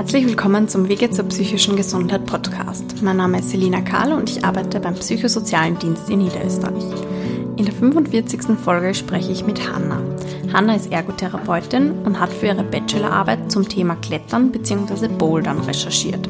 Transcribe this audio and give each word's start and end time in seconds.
Herzlich 0.00 0.24
willkommen 0.26 0.66
zum 0.66 0.88
Wege 0.88 1.10
zur 1.10 1.26
psychischen 1.26 1.76
Gesundheit 1.76 2.24
Podcast. 2.24 3.02
Mein 3.02 3.18
Name 3.18 3.40
ist 3.40 3.50
Selina 3.50 3.82
Kahl 3.82 4.14
und 4.14 4.30
ich 4.30 4.42
arbeite 4.42 4.80
beim 4.80 4.94
Psychosozialen 4.94 5.78
Dienst 5.78 6.08
in 6.08 6.20
Niederösterreich. 6.20 7.04
In 7.58 7.66
der 7.66 7.74
45. 7.74 8.56
Folge 8.64 8.94
spreche 8.94 9.30
ich 9.30 9.44
mit 9.44 9.70
Hanna. 9.70 10.00
Hanna 10.54 10.76
ist 10.76 10.90
Ergotherapeutin 10.90 11.92
und 12.06 12.18
hat 12.18 12.32
für 12.32 12.46
ihre 12.46 12.62
Bachelorarbeit 12.62 13.52
zum 13.52 13.68
Thema 13.68 13.94
Klettern 13.96 14.50
bzw. 14.50 15.08
Bouldern 15.08 15.58
recherchiert. 15.58 16.26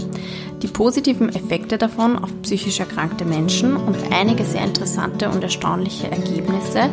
Die 0.62 0.66
positiven 0.66 1.28
Effekte 1.28 1.78
davon 1.78 2.18
auf 2.18 2.30
psychisch 2.42 2.80
erkrankte 2.80 3.24
Menschen 3.24 3.76
und 3.76 3.96
einige 4.10 4.44
sehr 4.44 4.64
interessante 4.64 5.28
und 5.28 5.44
erstaunliche 5.44 6.10
Ergebnisse 6.10 6.90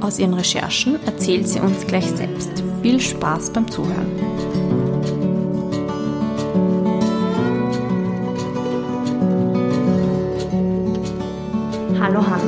aus 0.00 0.18
ihren 0.18 0.34
Recherchen 0.34 0.98
erzählt 1.06 1.46
sie 1.46 1.60
uns 1.60 1.86
gleich 1.86 2.10
selbst. 2.10 2.50
Viel 2.82 2.98
Spaß 2.98 3.50
beim 3.50 3.70
Zuhören. 3.70 4.49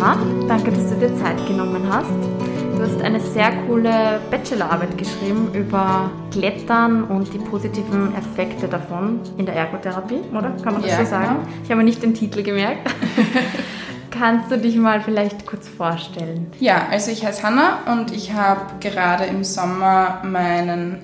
Hanna, 0.03 0.19
danke, 0.49 0.73
dass 0.73 0.89
du 0.89 0.97
dir 0.97 1.17
Zeit 1.17 1.47
genommen 1.47 1.87
hast. 1.89 2.09
Du 2.77 2.83
hast 2.83 3.01
eine 3.03 3.21
sehr 3.21 3.53
coole 3.69 4.21
Bachelorarbeit 4.33 4.99
geschrieben 4.99 5.55
über 5.55 6.11
Klettern 6.33 7.05
und 7.05 7.33
die 7.33 7.39
positiven 7.39 8.13
Effekte 8.17 8.67
davon 8.67 9.21
in 9.39 9.47
der 9.47 9.55
Ergotherapie, 9.55 10.23
oder? 10.33 10.57
Kann 10.65 10.73
man 10.73 10.83
das 10.83 10.91
ja, 10.91 11.05
so 11.05 11.05
sagen? 11.05 11.37
Genau. 11.37 11.49
Ich 11.63 11.71
habe 11.71 11.77
mir 11.77 11.85
nicht 11.85 12.03
den 12.03 12.15
Titel 12.15 12.43
gemerkt. 12.43 12.93
Kannst 14.11 14.51
du 14.51 14.59
dich 14.59 14.75
mal 14.75 15.01
vielleicht 15.01 15.47
kurz 15.47 15.69
vorstellen? 15.69 16.49
Ja, 16.59 16.89
also 16.91 17.13
ich 17.13 17.25
heiße 17.25 17.45
Hanna 17.45 17.79
und 17.93 18.13
ich 18.13 18.33
habe 18.33 18.81
gerade 18.81 19.27
im 19.27 19.45
Sommer 19.45 20.21
meinen 20.25 20.99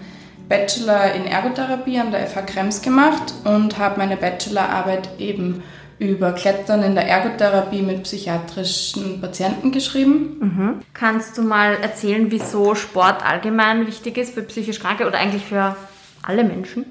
Bachelor 0.48 1.12
in 1.12 1.25
Ergotherapie 1.25 2.00
an 2.00 2.11
der 2.11 2.27
FH 2.27 2.42
Krems 2.42 2.83
gemacht 2.83 3.33
und 3.44 3.78
habe 3.78 3.98
meine 3.98 4.17
Bachelorarbeit 4.17 5.09
eben 5.20 5.62
über 5.98 6.32
Klettern 6.32 6.82
in 6.82 6.94
der 6.94 7.08
Ergotherapie 7.08 7.82
mit 7.82 8.04
psychiatrischen 8.04 9.20
Patienten 9.20 9.72
geschrieben. 9.72 10.38
Mhm. 10.41 10.82
Kannst 10.94 11.36
du 11.36 11.42
mal 11.42 11.74
erzählen, 11.74 12.30
wieso 12.30 12.74
Sport 12.74 13.24
allgemein 13.24 13.86
wichtig 13.86 14.16
ist 14.16 14.34
für 14.34 14.42
psychisch 14.42 14.80
Kranke 14.80 15.06
oder 15.06 15.19
eigentlich 15.19 15.44
für 15.44 15.76
alle 16.22 16.44
Menschen? 16.44 16.86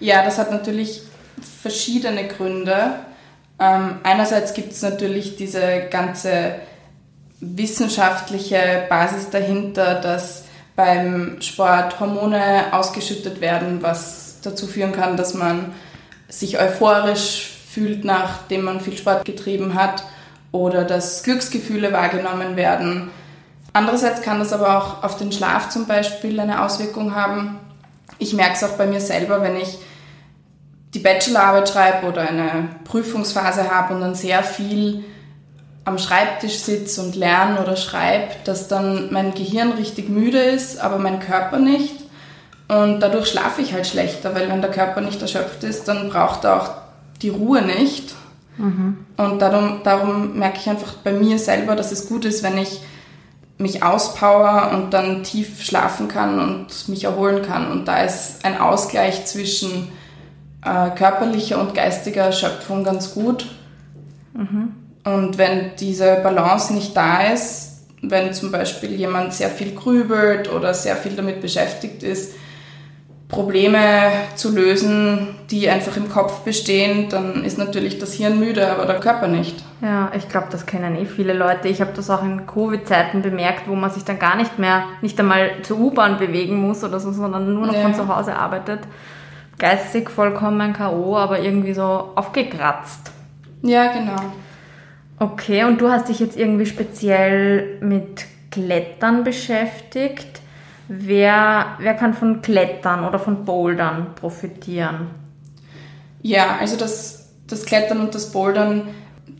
Ja, 0.00 0.24
das 0.24 0.38
hat 0.38 0.50
natürlich 0.50 1.02
verschiedene 1.62 2.26
Gründe. 2.26 2.94
Ähm, 3.60 3.96
einerseits 4.02 4.54
gibt 4.54 4.72
es 4.72 4.82
natürlich 4.82 5.36
diese 5.36 5.88
ganze 5.90 6.56
wissenschaftliche 7.40 8.86
Basis 8.88 9.30
dahinter, 9.30 10.00
dass 10.00 10.44
beim 10.74 11.40
Sport 11.42 12.00
Hormone 12.00 12.72
ausgeschüttet 12.72 13.40
werden, 13.40 13.82
was 13.82 14.40
dazu 14.42 14.66
führen 14.66 14.92
kann, 14.92 15.16
dass 15.16 15.34
man 15.34 15.72
sich 16.28 16.58
euphorisch 16.58 17.50
fühlt, 17.72 18.04
nachdem 18.04 18.64
man 18.64 18.80
viel 18.80 18.96
Sport 18.96 19.24
getrieben 19.24 19.74
hat 19.74 20.04
oder 20.50 20.84
dass 20.84 21.22
Glücksgefühle 21.22 21.92
wahrgenommen 21.92 22.56
werden. 22.56 23.10
Andererseits 23.72 24.20
kann 24.20 24.38
das 24.38 24.52
aber 24.52 24.76
auch 24.76 25.02
auf 25.02 25.16
den 25.16 25.32
Schlaf 25.32 25.70
zum 25.70 25.86
Beispiel 25.86 26.38
eine 26.38 26.62
Auswirkung 26.62 27.14
haben. 27.14 27.58
Ich 28.18 28.34
merke 28.34 28.54
es 28.54 28.64
auch 28.64 28.76
bei 28.76 28.86
mir 28.86 29.00
selber, 29.00 29.40
wenn 29.40 29.56
ich 29.56 29.78
die 30.92 30.98
Bachelorarbeit 30.98 31.70
schreibe 31.70 32.06
oder 32.06 32.28
eine 32.28 32.68
Prüfungsphase 32.84 33.70
habe 33.70 33.94
und 33.94 34.02
dann 34.02 34.14
sehr 34.14 34.42
viel 34.42 35.04
am 35.84 35.96
Schreibtisch 35.98 36.58
sitze 36.58 37.02
und 37.02 37.16
lerne 37.16 37.60
oder 37.60 37.76
schreibe, 37.76 38.28
dass 38.44 38.68
dann 38.68 39.10
mein 39.10 39.34
Gehirn 39.34 39.72
richtig 39.72 40.10
müde 40.10 40.38
ist, 40.38 40.78
aber 40.78 40.98
mein 40.98 41.18
Körper 41.18 41.58
nicht. 41.58 41.94
Und 42.68 43.00
dadurch 43.00 43.28
schlafe 43.28 43.62
ich 43.62 43.72
halt 43.72 43.86
schlechter, 43.86 44.34
weil 44.34 44.48
wenn 44.48 44.60
der 44.60 44.70
Körper 44.70 45.00
nicht 45.00 45.20
erschöpft 45.20 45.64
ist, 45.64 45.88
dann 45.88 46.10
braucht 46.10 46.44
er 46.44 46.62
auch 46.62 46.81
die 47.22 47.28
Ruhe 47.28 47.62
nicht. 47.62 48.14
Mhm. 48.58 48.98
Und 49.16 49.40
darum, 49.40 49.80
darum 49.82 50.38
merke 50.38 50.58
ich 50.58 50.68
einfach 50.68 50.94
bei 50.94 51.12
mir 51.12 51.38
selber, 51.38 51.74
dass 51.76 51.92
es 51.92 52.08
gut 52.08 52.24
ist, 52.24 52.42
wenn 52.42 52.58
ich 52.58 52.80
mich 53.58 53.82
auspower 53.82 54.72
und 54.74 54.92
dann 54.92 55.22
tief 55.22 55.62
schlafen 55.62 56.08
kann 56.08 56.40
und 56.40 56.88
mich 56.88 57.04
erholen 57.04 57.42
kann. 57.42 57.70
Und 57.70 57.86
da 57.86 58.02
ist 58.02 58.44
ein 58.44 58.58
Ausgleich 58.58 59.24
zwischen 59.24 59.88
äh, 60.64 60.90
körperlicher 60.90 61.60
und 61.60 61.74
geistiger 61.74 62.24
Erschöpfung 62.24 62.84
ganz 62.84 63.14
gut. 63.14 63.46
Mhm. 64.34 64.74
Und 65.04 65.38
wenn 65.38 65.72
diese 65.78 66.16
Balance 66.22 66.72
nicht 66.74 66.96
da 66.96 67.32
ist, 67.32 67.72
wenn 68.02 68.32
zum 68.32 68.50
Beispiel 68.50 68.92
jemand 68.92 69.32
sehr 69.32 69.50
viel 69.50 69.74
grübelt 69.74 70.52
oder 70.52 70.74
sehr 70.74 70.96
viel 70.96 71.12
damit 71.12 71.40
beschäftigt 71.40 72.02
ist, 72.02 72.34
Probleme 73.32 74.12
zu 74.36 74.54
lösen, 74.54 75.34
die 75.50 75.68
einfach 75.68 75.96
im 75.96 76.08
Kopf 76.08 76.40
bestehen, 76.40 77.08
dann 77.08 77.44
ist 77.44 77.58
natürlich 77.58 77.98
das 77.98 78.12
Hirn 78.12 78.38
müde, 78.38 78.70
aber 78.70 78.86
der 78.86 79.00
Körper 79.00 79.26
nicht. 79.26 79.64
Ja, 79.80 80.12
ich 80.16 80.28
glaube, 80.28 80.46
das 80.50 80.66
kennen 80.66 80.94
eh 80.94 81.06
viele 81.06 81.32
Leute. 81.32 81.66
Ich 81.66 81.80
habe 81.80 81.90
das 81.96 82.08
auch 82.10 82.22
in 82.22 82.46
Covid-Zeiten 82.46 83.22
bemerkt, 83.22 83.66
wo 83.66 83.74
man 83.74 83.90
sich 83.90 84.04
dann 84.04 84.20
gar 84.20 84.36
nicht 84.36 84.60
mehr, 84.60 84.84
nicht 85.00 85.18
einmal 85.18 85.50
zur 85.62 85.80
U-Bahn 85.80 86.18
bewegen 86.18 86.56
muss 86.56 86.84
oder 86.84 87.00
so, 87.00 87.10
sondern 87.10 87.52
nur 87.52 87.66
noch 87.66 87.74
ja. 87.74 87.80
von 87.80 87.94
zu 87.94 88.06
Hause 88.06 88.36
arbeitet 88.36 88.80
geistig 89.62 90.10
vollkommen 90.10 90.72
K.O., 90.72 91.16
aber 91.16 91.40
irgendwie 91.40 91.72
so 91.72 92.10
aufgekratzt. 92.16 93.12
Ja, 93.62 93.92
genau. 93.92 94.20
Okay, 95.18 95.64
und 95.64 95.80
du 95.80 95.88
hast 95.88 96.08
dich 96.08 96.18
jetzt 96.18 96.36
irgendwie 96.36 96.66
speziell 96.66 97.78
mit 97.80 98.24
Klettern 98.50 99.22
beschäftigt. 99.22 100.41
Wer, 100.94 101.76
wer 101.78 101.94
kann 101.94 102.12
von 102.12 102.42
Klettern 102.42 103.06
oder 103.06 103.18
von 103.18 103.46
Bouldern 103.46 104.14
profitieren? 104.14 105.08
Ja, 106.20 106.56
also 106.60 106.76
das, 106.76 107.30
das 107.46 107.64
Klettern 107.64 108.00
und 108.00 108.14
das 108.14 108.30
Bouldern, 108.30 108.88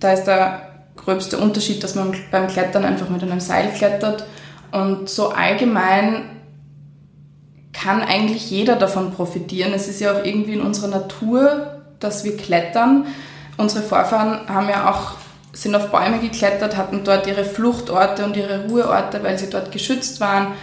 da 0.00 0.14
ist 0.14 0.24
der 0.24 0.62
gröbste 0.96 1.36
Unterschied, 1.36 1.84
dass 1.84 1.94
man 1.94 2.14
beim 2.30 2.46
Klettern 2.46 2.86
einfach 2.86 3.10
mit 3.10 3.22
einem 3.22 3.40
Seil 3.40 3.68
klettert. 3.68 4.24
Und 4.70 5.10
so 5.10 5.28
allgemein 5.28 6.22
kann 7.74 8.00
eigentlich 8.00 8.50
jeder 8.50 8.76
davon 8.76 9.12
profitieren. 9.12 9.74
Es 9.74 9.88
ist 9.88 10.00
ja 10.00 10.12
auch 10.12 10.24
irgendwie 10.24 10.54
in 10.54 10.62
unserer 10.62 10.88
Natur, 10.88 11.82
dass 12.00 12.24
wir 12.24 12.38
klettern. 12.38 13.06
Unsere 13.58 13.84
Vorfahren 13.84 14.48
haben 14.48 14.70
ja 14.70 14.90
auch, 14.90 15.16
sind 15.52 15.74
auf 15.74 15.90
Bäume 15.90 16.18
geklettert, 16.18 16.78
hatten 16.78 17.02
dort 17.04 17.26
ihre 17.26 17.44
Fluchtorte 17.44 18.24
und 18.24 18.38
ihre 18.38 18.68
Ruheorte, 18.68 19.22
weil 19.22 19.38
sie 19.38 19.50
dort 19.50 19.70
geschützt 19.70 20.18
waren. 20.18 20.54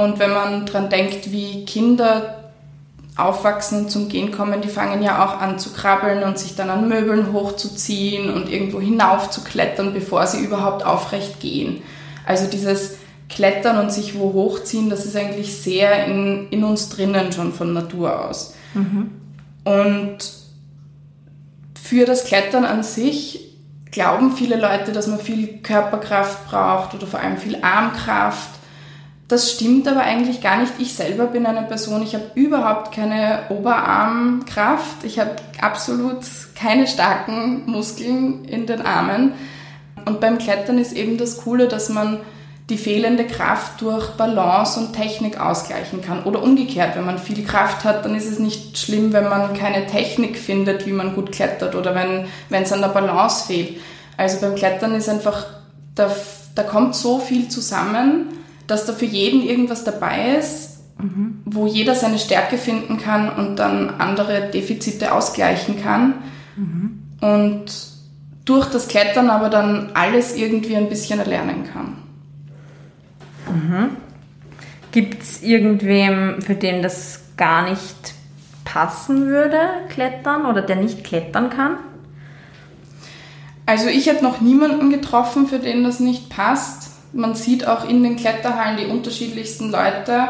Und 0.00 0.18
wenn 0.18 0.32
man 0.32 0.64
daran 0.64 0.88
denkt, 0.88 1.30
wie 1.30 1.64
Kinder 1.66 2.36
aufwachsen 3.16 3.80
und 3.80 3.90
zum 3.90 4.08
Gehen 4.08 4.32
kommen, 4.32 4.62
die 4.62 4.68
fangen 4.68 5.02
ja 5.02 5.24
auch 5.24 5.40
an 5.40 5.58
zu 5.58 5.74
krabbeln 5.74 6.22
und 6.22 6.38
sich 6.38 6.56
dann 6.56 6.70
an 6.70 6.88
Möbeln 6.88 7.34
hochzuziehen 7.34 8.32
und 8.32 8.48
irgendwo 8.48 8.80
hinauf 8.80 9.30
zu 9.30 9.42
klettern, 9.42 9.92
bevor 9.92 10.26
sie 10.26 10.42
überhaupt 10.42 10.86
aufrecht 10.86 11.40
gehen. 11.40 11.82
Also 12.24 12.46
dieses 12.46 12.96
Klettern 13.28 13.78
und 13.78 13.92
sich 13.92 14.18
wo 14.18 14.32
hochziehen, 14.32 14.88
das 14.88 15.04
ist 15.04 15.16
eigentlich 15.16 15.60
sehr 15.60 16.06
in, 16.06 16.48
in 16.48 16.64
uns 16.64 16.88
drinnen 16.88 17.30
schon 17.30 17.52
von 17.52 17.74
Natur 17.74 18.26
aus. 18.26 18.54
Mhm. 18.72 19.10
Und 19.64 20.18
für 21.80 22.06
das 22.06 22.24
Klettern 22.24 22.64
an 22.64 22.82
sich 22.82 23.54
glauben 23.90 24.32
viele 24.32 24.56
Leute, 24.56 24.92
dass 24.92 25.08
man 25.08 25.18
viel 25.18 25.58
Körperkraft 25.58 26.48
braucht 26.48 26.94
oder 26.94 27.06
vor 27.06 27.20
allem 27.20 27.36
viel 27.36 27.58
Armkraft. 27.60 28.59
Das 29.30 29.52
stimmt 29.52 29.86
aber 29.86 30.00
eigentlich 30.00 30.40
gar 30.40 30.58
nicht. 30.58 30.72
Ich 30.80 30.92
selber 30.92 31.26
bin 31.26 31.46
eine 31.46 31.62
Person, 31.62 32.02
ich 32.02 32.14
habe 32.14 32.32
überhaupt 32.34 32.92
keine 32.92 33.42
Oberarmkraft. 33.50 35.04
Ich 35.04 35.20
habe 35.20 35.36
absolut 35.60 36.18
keine 36.56 36.88
starken 36.88 37.62
Muskeln 37.70 38.44
in 38.46 38.66
den 38.66 38.82
Armen. 38.82 39.34
Und 40.04 40.18
beim 40.20 40.38
Klettern 40.38 40.78
ist 40.78 40.92
eben 40.94 41.16
das 41.16 41.36
Coole, 41.36 41.68
dass 41.68 41.90
man 41.90 42.18
die 42.70 42.76
fehlende 42.76 43.24
Kraft 43.24 43.80
durch 43.82 44.10
Balance 44.16 44.80
und 44.80 44.94
Technik 44.94 45.38
ausgleichen 45.38 46.02
kann. 46.02 46.24
Oder 46.24 46.42
umgekehrt, 46.42 46.96
wenn 46.96 47.06
man 47.06 47.18
viel 47.18 47.44
Kraft 47.44 47.84
hat, 47.84 48.04
dann 48.04 48.16
ist 48.16 48.28
es 48.28 48.40
nicht 48.40 48.78
schlimm, 48.78 49.12
wenn 49.12 49.28
man 49.28 49.54
keine 49.54 49.86
Technik 49.86 50.38
findet, 50.38 50.86
wie 50.86 50.92
man 50.92 51.14
gut 51.14 51.30
klettert 51.30 51.76
oder 51.76 51.94
wenn 51.94 52.64
es 52.64 52.72
an 52.72 52.80
der 52.80 52.88
Balance 52.88 53.46
fehlt. 53.46 53.80
Also 54.16 54.40
beim 54.40 54.56
Klettern 54.56 54.96
ist 54.96 55.08
einfach, 55.08 55.46
da, 55.94 56.10
da 56.56 56.64
kommt 56.64 56.96
so 56.96 57.20
viel 57.20 57.46
zusammen, 57.46 58.39
dass 58.70 58.86
da 58.86 58.92
für 58.92 59.06
jeden 59.06 59.42
irgendwas 59.42 59.84
dabei 59.84 60.36
ist, 60.38 60.78
mhm. 60.98 61.42
wo 61.44 61.66
jeder 61.66 61.94
seine 61.94 62.18
Stärke 62.18 62.56
finden 62.56 62.98
kann 62.98 63.28
und 63.28 63.56
dann 63.56 63.90
andere 63.98 64.50
Defizite 64.50 65.12
ausgleichen 65.12 65.82
kann. 65.82 66.14
Mhm. 66.56 67.02
Und 67.20 67.64
durch 68.44 68.66
das 68.70 68.88
Klettern 68.88 69.30
aber 69.30 69.48
dann 69.50 69.90
alles 69.94 70.36
irgendwie 70.36 70.76
ein 70.76 70.88
bisschen 70.88 71.18
erlernen 71.18 71.64
kann. 71.72 71.96
Mhm. 73.52 73.96
Gibt 74.92 75.22
es 75.22 75.42
irgendwem, 75.42 76.40
für 76.42 76.54
den 76.54 76.82
das 76.82 77.20
gar 77.36 77.68
nicht 77.68 78.14
passen 78.64 79.26
würde, 79.26 79.58
klettern 79.88 80.46
oder 80.46 80.62
der 80.62 80.76
nicht 80.76 81.04
klettern 81.04 81.50
kann? 81.50 81.76
Also 83.66 83.88
ich 83.88 84.08
habe 84.08 84.22
noch 84.22 84.40
niemanden 84.40 84.90
getroffen, 84.90 85.46
für 85.46 85.58
den 85.58 85.84
das 85.84 86.00
nicht 86.00 86.28
passt. 86.28 86.79
Man 87.12 87.34
sieht 87.34 87.66
auch 87.66 87.88
in 87.88 88.02
den 88.02 88.16
Kletterhallen 88.16 88.76
die 88.76 88.86
unterschiedlichsten 88.86 89.70
Leute. 89.70 90.28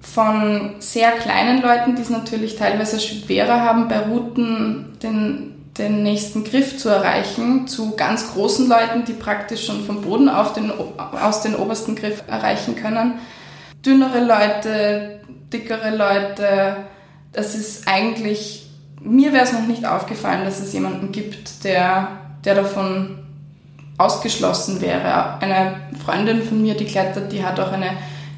von 0.00 0.76
sehr 0.80 1.12
kleinen 1.12 1.62
Leuten, 1.62 1.94
die 1.94 2.02
es 2.02 2.10
natürlich 2.10 2.56
teilweise 2.56 2.98
schwerer 2.98 3.60
haben, 3.60 3.88
bei 3.88 4.00
Routen 4.00 4.98
den, 5.02 5.54
den 5.76 6.02
nächsten 6.02 6.42
Griff 6.42 6.78
zu 6.78 6.88
erreichen, 6.88 7.68
zu 7.68 7.94
ganz 7.96 8.32
großen 8.32 8.68
Leuten, 8.68 9.04
die 9.04 9.12
praktisch 9.12 9.66
schon 9.66 9.84
vom 9.84 10.00
Boden 10.00 10.28
auf 10.28 10.52
den, 10.52 10.72
aus 10.98 11.42
den 11.42 11.54
obersten 11.54 11.94
Griff 11.94 12.24
erreichen 12.26 12.76
können. 12.76 13.18
Dünnere 13.84 14.24
Leute, 14.24 15.20
dickere 15.52 15.94
Leute, 15.96 16.76
das 17.32 17.54
ist 17.54 17.86
eigentlich, 17.86 18.68
mir 19.00 19.32
wäre 19.32 19.44
es 19.44 19.52
noch 19.52 19.66
nicht 19.66 19.86
aufgefallen, 19.86 20.44
dass 20.44 20.60
es 20.60 20.72
jemanden 20.72 21.12
gibt, 21.12 21.62
der, 21.62 22.08
der 22.44 22.54
davon 22.54 23.19
ausgeschlossen 24.00 24.80
wäre. 24.80 25.40
Eine 25.40 25.76
Freundin 26.04 26.42
von 26.42 26.60
mir, 26.62 26.74
die 26.76 26.86
klettert, 26.86 27.32
die 27.32 27.44
hat 27.44 27.60
auch 27.60 27.72
eine 27.72 27.90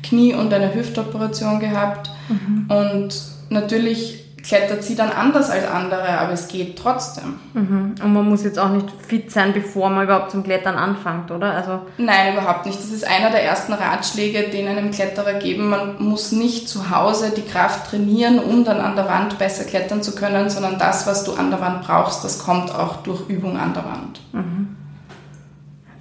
Knie- 0.03 0.35
und 0.35 0.53
eine 0.53 0.75
Hüftoperation 0.75 1.61
gehabt. 1.61 2.11
Mhm. 2.29 2.67
Und 2.69 3.23
natürlich 3.50 4.23
klettert 4.43 4.82
sie 4.82 4.97
dann 4.97 5.11
anders 5.11 5.50
als 5.50 5.67
andere, 5.69 6.19
aber 6.19 6.32
es 6.32 6.49
geht 6.49 6.76
trotzdem. 6.76 7.38
Mhm. 7.55 7.94
Und 8.03 8.12
man 8.12 8.29
muss 8.29 8.43
jetzt 8.43 8.59
auch 8.59 8.70
nicht 8.70 8.88
fit 9.06 9.31
sein, 9.31 9.53
bevor 9.53 9.88
man 9.88 10.05
überhaupt 10.05 10.32
zum 10.32 10.43
Klettern 10.43 10.76
anfängt, 10.76 11.31
oder? 11.31 11.53
Also 11.53 11.81
Nein, 11.97 12.35
überhaupt 12.35 12.67
nicht. 12.67 12.79
Das 12.79 12.91
ist 12.91 13.06
einer 13.06 13.31
der 13.31 13.44
ersten 13.44 13.73
Ratschläge, 13.73 14.49
den 14.50 14.67
einem 14.69 14.91
Kletterer 14.91 15.35
geben. 15.35 15.70
Man 15.70 16.03
muss 16.03 16.32
nicht 16.32 16.69
zu 16.69 16.91
Hause 16.91 17.32
die 17.37 17.43
Kraft 17.43 17.91
trainieren, 17.91 18.38
um 18.38 18.64
dann 18.64 18.81
an 18.81 18.97
der 18.97 19.09
Wand 19.09 19.38
besser 19.38 19.64
klettern 19.64 20.03
zu 20.03 20.14
können, 20.14 20.50
sondern 20.50 20.79
das, 20.79 21.06
was 21.06 21.25
du 21.25 21.35
an 21.35 21.50
der 21.50 21.61
Wand 21.61 21.82
brauchst, 21.87 22.25
das 22.25 22.41
kommt 22.41 22.75
auch 22.75 22.97
durch 23.05 23.29
Übung 23.29 23.56
an 23.56 23.75
der 23.75 23.85
Wand. 23.85 24.20
Mhm. 24.32 24.62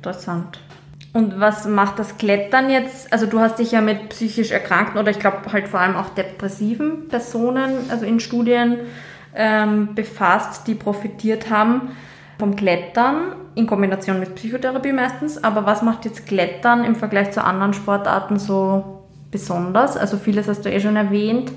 Interessant. 0.01 0.59
Und 1.13 1.39
was 1.39 1.67
macht 1.67 1.99
das 1.99 2.17
Klettern 2.17 2.71
jetzt? 2.71 3.13
Also 3.13 3.27
du 3.27 3.39
hast 3.39 3.59
dich 3.59 3.71
ja 3.71 3.81
mit 3.81 4.09
psychisch 4.09 4.49
erkrankten 4.49 4.99
oder 4.99 5.11
ich 5.11 5.19
glaube 5.19 5.53
halt 5.53 5.67
vor 5.67 5.79
allem 5.79 5.95
auch 5.95 6.09
depressiven 6.09 7.07
Personen, 7.07 7.91
also 7.91 8.05
in 8.07 8.19
Studien 8.19 8.79
ähm, 9.35 9.93
befasst, 9.93 10.67
die 10.67 10.73
profitiert 10.73 11.51
haben 11.51 11.91
vom 12.39 12.55
Klettern 12.55 13.35
in 13.53 13.67
Kombination 13.67 14.19
mit 14.19 14.33
Psychotherapie 14.33 14.91
meistens. 14.91 15.43
Aber 15.43 15.67
was 15.67 15.83
macht 15.83 16.05
jetzt 16.05 16.25
Klettern 16.25 16.83
im 16.83 16.95
Vergleich 16.95 17.29
zu 17.29 17.43
anderen 17.43 17.75
Sportarten 17.75 18.39
so 18.39 19.03
besonders? 19.29 19.97
Also 19.97 20.17
vieles 20.17 20.47
hast 20.47 20.65
du 20.65 20.71
eh 20.71 20.79
schon 20.79 20.95
erwähnt. 20.95 21.51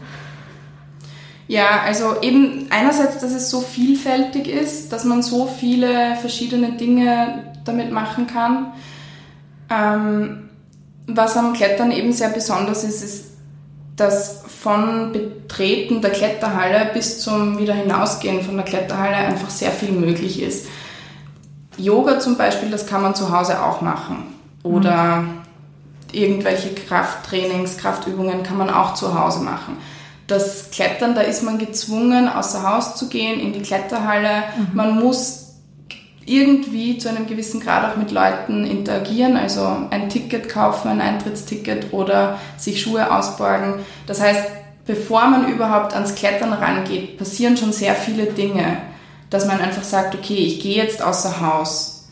Ja, 1.46 1.82
also 1.84 2.22
eben 2.22 2.68
einerseits, 2.70 3.18
dass 3.18 3.32
es 3.32 3.50
so 3.50 3.60
vielfältig 3.60 4.48
ist, 4.48 4.92
dass 4.92 5.04
man 5.04 5.22
so 5.22 5.46
viele 5.46 6.16
verschiedene 6.16 6.72
Dinge 6.72 7.52
damit 7.64 7.92
machen 7.92 8.26
kann. 8.26 8.72
Ähm, 9.70 10.48
was 11.06 11.36
am 11.36 11.52
Klettern 11.52 11.90
eben 11.90 12.12
sehr 12.12 12.30
besonders 12.30 12.82
ist, 12.82 13.02
ist, 13.02 13.24
dass 13.96 14.42
von 14.46 15.12
Betreten 15.12 16.00
der 16.00 16.10
Kletterhalle 16.10 16.90
bis 16.94 17.20
zum 17.20 17.58
wieder 17.58 17.74
hinausgehen 17.74 18.42
von 18.42 18.56
der 18.56 18.64
Kletterhalle 18.64 19.14
einfach 19.14 19.50
sehr 19.50 19.70
viel 19.70 19.92
möglich 19.92 20.42
ist. 20.42 20.66
Yoga 21.76 22.18
zum 22.18 22.36
Beispiel, 22.36 22.70
das 22.70 22.86
kann 22.86 23.02
man 23.02 23.14
zu 23.14 23.36
Hause 23.36 23.62
auch 23.62 23.82
machen. 23.82 24.34
Oder 24.62 25.18
mhm. 25.18 25.42
irgendwelche 26.12 26.74
Krafttrainings, 26.74 27.76
Kraftübungen 27.76 28.42
kann 28.42 28.56
man 28.56 28.70
auch 28.70 28.94
zu 28.94 29.18
Hause 29.18 29.40
machen. 29.40 29.76
Das 30.26 30.70
Klettern, 30.70 31.14
da 31.14 31.20
ist 31.20 31.42
man 31.42 31.58
gezwungen, 31.58 32.28
außer 32.28 32.68
Haus 32.68 32.96
zu 32.96 33.08
gehen, 33.08 33.40
in 33.40 33.52
die 33.52 33.62
Kletterhalle. 33.62 34.44
Mhm. 34.56 34.68
Man 34.72 35.00
muss 35.00 35.44
irgendwie 36.26 36.96
zu 36.98 37.08
einem 37.08 37.26
gewissen 37.26 37.60
Grad 37.60 37.90
auch 37.90 37.96
mit 37.96 38.10
Leuten 38.10 38.64
interagieren, 38.64 39.36
also 39.36 39.76
ein 39.90 40.08
Ticket 40.08 40.48
kaufen, 40.48 40.88
ein 40.88 41.00
Eintrittsticket 41.00 41.92
oder 41.92 42.38
sich 42.56 42.80
Schuhe 42.80 43.12
ausborgen. 43.12 43.74
Das 44.06 44.22
heißt, 44.22 44.42
bevor 44.86 45.26
man 45.26 45.52
überhaupt 45.52 45.92
ans 45.94 46.14
Klettern 46.14 46.52
rangeht, 46.52 47.18
passieren 47.18 47.56
schon 47.56 47.72
sehr 47.72 47.94
viele 47.94 48.24
Dinge, 48.24 48.78
dass 49.30 49.46
man 49.46 49.60
einfach 49.60 49.84
sagt, 49.84 50.14
okay, 50.14 50.36
ich 50.36 50.60
gehe 50.60 50.82
jetzt 50.82 51.02
außer 51.02 51.40
Haus 51.40 52.08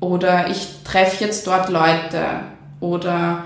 oder 0.00 0.50
ich 0.50 0.82
treffe 0.84 1.24
jetzt 1.24 1.46
dort 1.46 1.70
Leute 1.70 2.40
oder 2.80 3.44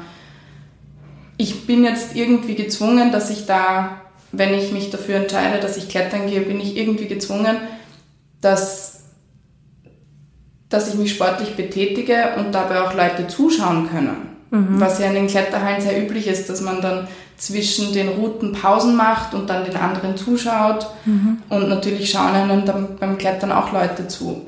ich 1.38 1.66
bin 1.66 1.84
jetzt 1.84 2.14
irgendwie 2.14 2.54
gezwungen, 2.54 3.10
dass 3.10 3.30
ich 3.30 3.46
da, 3.46 4.02
wenn 4.32 4.52
ich 4.52 4.72
mich 4.72 4.90
dafür 4.90 5.16
entscheide, 5.16 5.60
dass 5.60 5.78
ich 5.78 5.88
klettern 5.88 6.26
gehe, 6.26 6.42
bin 6.42 6.60
ich 6.60 6.76
irgendwie 6.76 7.06
gezwungen, 7.06 7.56
dass 8.42 8.98
dass 10.68 10.88
ich 10.88 10.96
mich 10.96 11.12
sportlich 11.12 11.56
betätige 11.56 12.34
und 12.36 12.52
dabei 12.52 12.82
auch 12.82 12.94
Leute 12.94 13.26
zuschauen 13.26 13.88
können. 13.88 14.28
Mhm. 14.50 14.80
Was 14.80 14.98
ja 14.98 15.06
in 15.06 15.14
den 15.14 15.26
Kletterhallen 15.26 15.80
sehr 15.80 16.02
üblich 16.02 16.26
ist, 16.26 16.50
dass 16.50 16.60
man 16.60 16.82
dann 16.82 17.08
zwischen 17.36 17.92
den 17.92 18.08
Routen 18.08 18.52
Pausen 18.52 18.96
macht 18.96 19.32
und 19.32 19.48
dann 19.48 19.64
den 19.64 19.76
anderen 19.76 20.16
zuschaut. 20.16 20.86
Mhm. 21.04 21.38
Und 21.48 21.68
natürlich 21.68 22.10
schauen 22.10 22.34
einem 22.34 22.64
dann 22.66 22.96
beim 22.98 23.16
Klettern 23.16 23.52
auch 23.52 23.72
Leute 23.72 24.08
zu. 24.08 24.46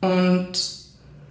Und 0.00 0.52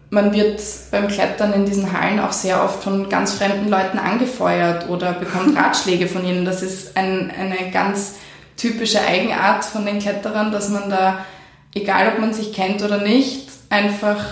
man 0.09 0.33
wird 0.33 0.61
beim 0.91 1.07
Klettern 1.07 1.53
in 1.53 1.65
diesen 1.65 1.91
Hallen 1.91 2.19
auch 2.19 2.31
sehr 2.31 2.63
oft 2.63 2.83
von 2.83 3.09
ganz 3.09 3.33
fremden 3.33 3.69
Leuten 3.69 3.97
angefeuert 3.97 4.89
oder 4.89 5.13
bekommt 5.13 5.57
Ratschläge 5.57 6.07
von 6.07 6.25
ihnen. 6.25 6.45
Das 6.45 6.61
ist 6.61 6.95
ein, 6.95 7.31
eine 7.31 7.71
ganz 7.71 8.15
typische 8.57 9.01
Eigenart 9.01 9.65
von 9.65 9.85
den 9.85 9.99
Kletterern, 9.99 10.51
dass 10.51 10.69
man 10.69 10.89
da, 10.89 11.25
egal 11.73 12.13
ob 12.13 12.19
man 12.19 12.33
sich 12.33 12.53
kennt 12.53 12.81
oder 12.83 13.01
nicht, 13.01 13.49
einfach 13.69 14.23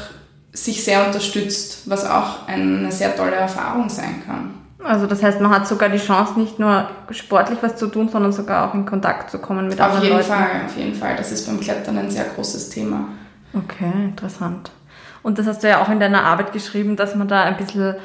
sich 0.54 0.84
sehr 0.84 1.06
unterstützt, 1.06 1.90
was 1.90 2.06
auch 2.06 2.48
eine 2.48 2.92
sehr 2.92 3.16
tolle 3.16 3.36
Erfahrung 3.36 3.90
sein 3.90 4.24
kann. 4.26 4.54
Also 4.84 5.08
das 5.08 5.24
heißt, 5.24 5.40
man 5.40 5.52
hat 5.52 5.68
sogar 5.68 5.90
die 5.90 5.98
Chance, 5.98 6.38
nicht 6.40 6.60
nur 6.60 6.90
sportlich 7.10 7.60
was 7.62 7.78
zu 7.78 7.88
tun, 7.88 8.10
sondern 8.10 8.34
sogar 8.34 8.70
auch 8.70 8.74
in 8.74 8.86
Kontakt 8.86 9.32
zu 9.32 9.40
kommen 9.40 9.68
mit 9.68 9.80
auf 9.80 9.94
anderen 9.94 10.10
Leuten. 10.10 10.20
Auf 10.20 10.28
jeden 10.30 10.48
Fall, 10.48 10.66
auf 10.66 10.78
jeden 10.78 10.96
Fall. 10.96 11.16
Das 11.16 11.32
ist 11.32 11.48
beim 11.48 11.60
Klettern 11.60 11.98
ein 11.98 12.12
sehr 12.12 12.26
großes 12.26 12.70
Thema. 12.70 13.08
Okay, 13.54 13.92
interessant. 14.04 14.72
Und 15.24 15.40
das 15.40 15.48
hast 15.48 15.64
du 15.64 15.70
ja 15.70 15.82
auch 15.82 15.90
in 15.90 16.00
deiner 16.00 16.24
Arbeit 16.24 16.54
geschrieben, 16.54 16.96
dass 16.96 17.16
man 17.16 17.28
da 17.28 17.44
ein 17.44 17.58
bisschen 17.58 17.96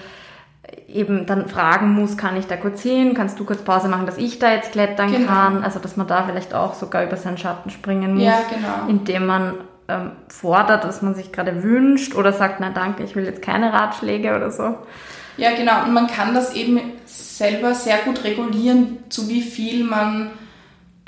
eben 0.87 1.27
dann 1.27 1.49
fragen 1.49 1.93
muss, 1.93 2.17
kann 2.17 2.37
ich 2.37 2.47
da 2.47 2.57
kurz 2.57 2.83
hin, 2.83 3.15
kannst 3.15 3.39
du 3.39 3.45
kurz 3.45 3.63
Pause 3.63 3.89
machen, 3.89 4.07
dass 4.07 4.17
ich 4.17 4.39
da 4.39 4.53
jetzt 4.53 4.73
klettern 4.73 5.13
genau. 5.13 5.27
kann, 5.27 5.65
also 5.65 5.79
dass 5.79 5.97
man 5.97 6.07
da 6.07 6.25
vielleicht 6.25 6.55
auch 6.55 6.75
sogar 6.75 7.05
über 7.05 7.17
seinen 7.17 7.39
Schatten 7.39 7.71
springen 7.71 8.15
muss, 8.15 8.25
ja, 8.25 8.41
genau. 8.51 8.89
indem 8.89 9.27
man 9.27 9.55
ähm, 9.89 10.13
fordert, 10.29 10.87
was 10.87 11.03
man 11.03 11.15
sich 11.15 11.33
gerade 11.33 11.63
wünscht 11.63 12.15
oder 12.15 12.33
sagt, 12.33 12.61
na 12.61 12.71
danke, 12.71 13.03
ich 13.03 13.17
will 13.17 13.25
jetzt 13.25 13.43
keine 13.43 13.73
Ratschläge 13.73 14.35
oder 14.35 14.51
so. 14.51 14.77
Ja, 15.37 15.55
genau. 15.55 15.85
Und 15.85 15.95
man 15.95 16.09
kann 16.09 16.35
das 16.35 16.55
eben 16.55 16.81
selber 17.05 17.75
sehr 17.75 17.99
gut 17.99 18.25
regulieren, 18.25 18.99
zu 19.09 19.29
wie 19.29 19.43
viel 19.43 19.85
man 19.85 20.31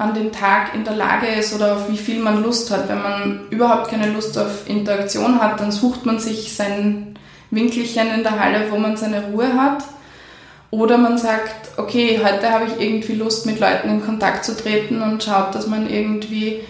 an 0.00 0.14
dem 0.14 0.32
Tag 0.32 0.74
in 0.74 0.82
der 0.82 0.94
Lage 0.94 1.26
ist 1.26 1.54
oder 1.54 1.74
auf 1.74 1.90
wie 1.90 1.96
viel 1.98 2.20
man 2.20 2.42
Lust 2.42 2.70
hat. 2.70 2.88
Wenn 2.88 3.02
man 3.02 3.40
überhaupt 3.50 3.90
keine 3.90 4.10
Lust 4.10 4.38
auf 4.38 4.66
Interaktion 4.66 5.42
hat, 5.42 5.60
dann 5.60 5.70
sucht 5.70 6.06
man 6.06 6.18
sich 6.18 6.56
sein 6.56 7.18
Winkelchen 7.50 8.10
in 8.10 8.22
der 8.22 8.40
Halle, 8.40 8.70
wo 8.70 8.78
man 8.78 8.96
seine 8.96 9.24
Ruhe 9.26 9.52
hat. 9.52 9.84
Oder 10.70 10.96
man 10.96 11.18
sagt, 11.18 11.76
okay, 11.76 12.18
heute 12.24 12.50
habe 12.50 12.64
ich 12.64 12.80
irgendwie 12.82 13.14
Lust, 13.14 13.44
mit 13.44 13.60
Leuten 13.60 13.90
in 13.90 14.02
Kontakt 14.02 14.42
zu 14.46 14.56
treten 14.56 15.02
und 15.02 15.22
schaut, 15.22 15.54
dass 15.54 15.66
man 15.66 15.90
irgendwie 15.90 16.60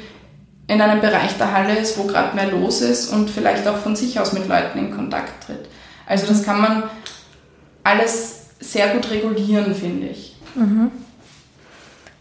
in 0.66 0.80
einem 0.80 1.00
Bereich 1.00 1.36
der 1.38 1.52
Halle 1.52 1.78
ist, 1.78 1.98
wo 1.98 2.04
gerade 2.04 2.34
mehr 2.34 2.50
los 2.50 2.80
ist 2.80 3.12
und 3.12 3.30
vielleicht 3.30 3.68
auch 3.68 3.76
von 3.76 3.94
sich 3.94 4.18
aus 4.18 4.32
mit 4.32 4.48
Leuten 4.48 4.78
in 4.78 4.90
Kontakt 4.90 5.46
tritt. 5.46 5.68
Also 6.04 6.26
das 6.26 6.42
kann 6.42 6.60
man 6.60 6.82
alles 7.84 8.46
sehr 8.58 8.88
gut 8.88 9.08
regulieren, 9.08 9.72
finde 9.72 10.08
ich. 10.08 10.36
Mhm. 10.56 10.90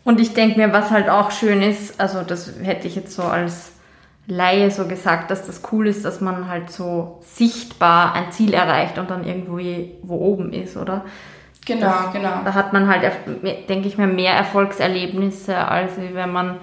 Und 0.03 0.19
ich 0.19 0.33
denke 0.33 0.59
mir, 0.59 0.73
was 0.73 0.91
halt 0.91 1.09
auch 1.09 1.31
schön 1.31 1.61
ist, 1.61 1.99
also 1.99 2.21
das 2.21 2.53
hätte 2.63 2.87
ich 2.87 2.95
jetzt 2.95 3.13
so 3.15 3.23
als 3.23 3.73
Laie 4.27 4.69
so 4.69 4.87
gesagt, 4.87 5.31
dass 5.31 5.47
das 5.47 5.61
cool 5.71 5.87
ist, 5.87 6.05
dass 6.05 6.21
man 6.21 6.47
halt 6.47 6.71
so 6.71 7.19
sichtbar 7.21 8.13
ein 8.13 8.31
Ziel 8.31 8.53
erreicht 8.53 8.97
und 8.97 9.09
dann 9.09 9.23
irgendwo 9.23 9.57
wo 10.03 10.15
oben 10.15 10.53
ist, 10.53 10.77
oder? 10.77 11.03
Genau, 11.65 11.87
das, 11.87 12.13
genau. 12.13 12.41
Da 12.45 12.53
hat 12.53 12.71
man 12.71 12.87
halt, 12.87 13.11
denke 13.67 13.87
ich 13.87 13.97
mir, 13.97 14.07
mehr 14.07 14.33
Erfolgserlebnisse, 14.33 15.55
als 15.57 15.93
wenn 15.97 16.31
man 16.31 16.57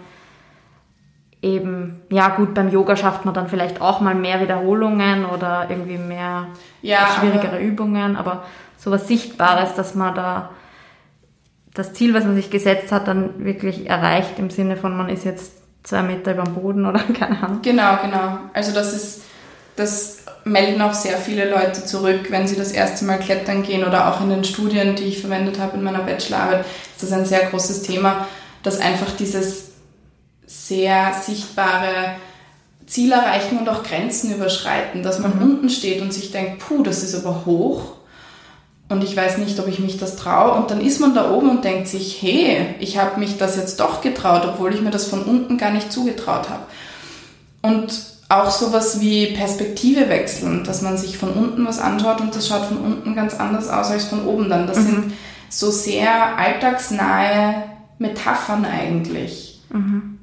eben, 1.43 2.03
ja 2.11 2.29
gut, 2.29 2.55
beim 2.55 2.71
Yoga 2.71 2.97
schafft 2.97 3.25
man 3.25 3.35
dann 3.35 3.49
vielleicht 3.49 3.81
auch 3.81 4.01
mal 4.01 4.15
mehr 4.15 4.41
Wiederholungen 4.41 5.27
oder 5.27 5.67
irgendwie 5.69 5.99
mehr 5.99 6.49
ja, 6.83 7.07
schwierigere 7.19 7.49
aber 7.49 7.61
Übungen, 7.61 8.17
aber 8.17 8.45
sowas 8.77 9.07
Sichtbares, 9.07 9.75
dass 9.75 9.95
man 9.95 10.15
da 10.15 10.51
das 11.77 11.93
Ziel, 11.93 12.15
was 12.15 12.25
man 12.25 12.35
sich 12.35 12.51
gesetzt 12.51 12.91
hat, 12.91 13.07
dann 13.07 13.45
wirklich 13.45 13.89
erreicht 13.89 14.39
im 14.39 14.51
Sinne 14.51 14.77
von, 14.77 14.97
man 14.97 15.09
ist 15.09 15.25
jetzt 15.25 15.53
zwei 15.83 16.03
Meter 16.03 16.33
über 16.33 16.45
dem 16.45 16.55
Boden 16.55 16.87
oder 16.87 16.99
keine 17.19 17.43
Ahnung. 17.43 17.61
Genau, 17.63 17.99
genau. 18.03 18.39
Also 18.53 18.73
das 18.73 18.95
ist, 18.95 19.23
das 19.77 20.19
melden 20.45 20.81
auch 20.81 20.95
sehr 20.95 21.19
viele 21.19 21.51
Leute 21.51 21.85
zurück, 21.85 22.31
wenn 22.31 22.49
sie 22.49 22.57
das 22.57 22.73
erste 22.73 23.05
Mal 23.05 23.19
klettern 23.19 23.63
gehen 23.63 23.85
oder 23.85 24.09
auch 24.09 24.21
in 24.21 24.31
den 24.31 24.45
Studien, 24.45 24.97
die 24.97 25.05
ich 25.05 25.21
verwendet 25.21 25.59
habe 25.59 25.77
in 25.77 25.83
meiner 25.83 26.01
Bachelorarbeit, 26.01 26.61
ist 26.61 27.03
das 27.03 27.13
ein 27.13 27.27
sehr 27.27 27.47
großes 27.51 27.83
Thema, 27.83 28.27
dass 28.63 28.81
einfach 28.81 29.11
dieses 29.17 29.73
sehr 30.47 31.13
sichtbare 31.13 32.17
Ziel 32.87 33.13
erreichen 33.13 33.59
und 33.59 33.69
auch 33.69 33.83
Grenzen 33.83 34.33
überschreiten, 34.33 35.03
dass 35.03 35.19
man 35.19 35.37
mhm. 35.37 35.43
unten 35.43 35.71
steht 35.71 36.01
und 36.01 36.13
sich 36.13 36.31
denkt, 36.31 36.61
puh, 36.61 36.83
das 36.83 37.03
ist 37.03 37.15
aber 37.15 37.45
hoch. 37.45 37.96
Und 38.89 39.03
ich 39.03 39.17
weiß 39.17 39.39
nicht, 39.39 39.59
ob 39.59 39.67
ich 39.67 39.81
mich 39.81 39.99
das 39.99 40.17
traue. 40.17 40.53
Und 40.53 40.71
dann 40.71 40.81
ist 40.81 41.01
man 41.01 41.15
da 41.15 41.31
oben 41.31 41.51
und 41.51 41.65
denkt 41.65 41.89
sich, 41.89 42.23
hey, 42.23 42.75
ich 42.79 42.99
habe 42.99 43.19
mich 43.19 43.37
das 43.37 43.57
jetzt 43.57 43.81
doch 43.81 44.01
getraut, 44.01 44.43
obwohl 44.47 44.73
ich 44.73 44.81
mir 44.81 44.91
das 44.91 45.07
von 45.07 45.23
unten 45.23 45.59
gar 45.59 45.73
nicht 45.73 45.93
zugetraut 45.93 46.49
habe. 46.49 46.63
Und 47.63 47.93
auch 48.29 48.51
sowas 48.51 49.01
wie 49.01 49.33
Perspektive 49.33 50.09
wechseln, 50.09 50.63
dass 50.65 50.83
man 50.83 50.97
sich 50.99 51.19
von 51.19 51.31
unten 51.31 51.67
was 51.67 51.81
anschaut 51.81 52.21
und 52.21 52.35
das 52.35 52.49
schaut 52.49 52.65
von 52.65 52.79
unten 52.79 53.15
ganz 53.15 53.35
anders 53.35 53.69
aus 53.69 53.91
als 53.91 54.07
von 54.07 54.25
oben 54.25 54.49
dann. 54.49 54.67
Das 54.67 54.79
mhm. 54.79 54.87
sind 54.87 55.13
so 55.49 55.71
sehr 55.71 56.37
alltagsnahe 56.37 57.65
Metaphern 57.99 58.65
eigentlich. 58.65 59.61
Mhm. 59.71 60.19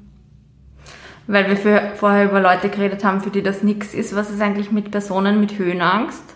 Weil 1.26 1.48
wir 1.48 1.56
für, 1.56 1.92
vorher 1.96 2.26
über 2.26 2.40
Leute 2.40 2.68
geredet 2.68 3.04
haben, 3.04 3.22
für 3.22 3.30
die 3.30 3.42
das 3.42 3.62
nichts 3.62 3.94
ist. 3.94 4.14
Was 4.14 4.30
ist 4.30 4.40
eigentlich 4.40 4.70
mit 4.70 4.90
Personen 4.90 5.40
mit 5.40 5.58
Höhenangst? 5.58 6.33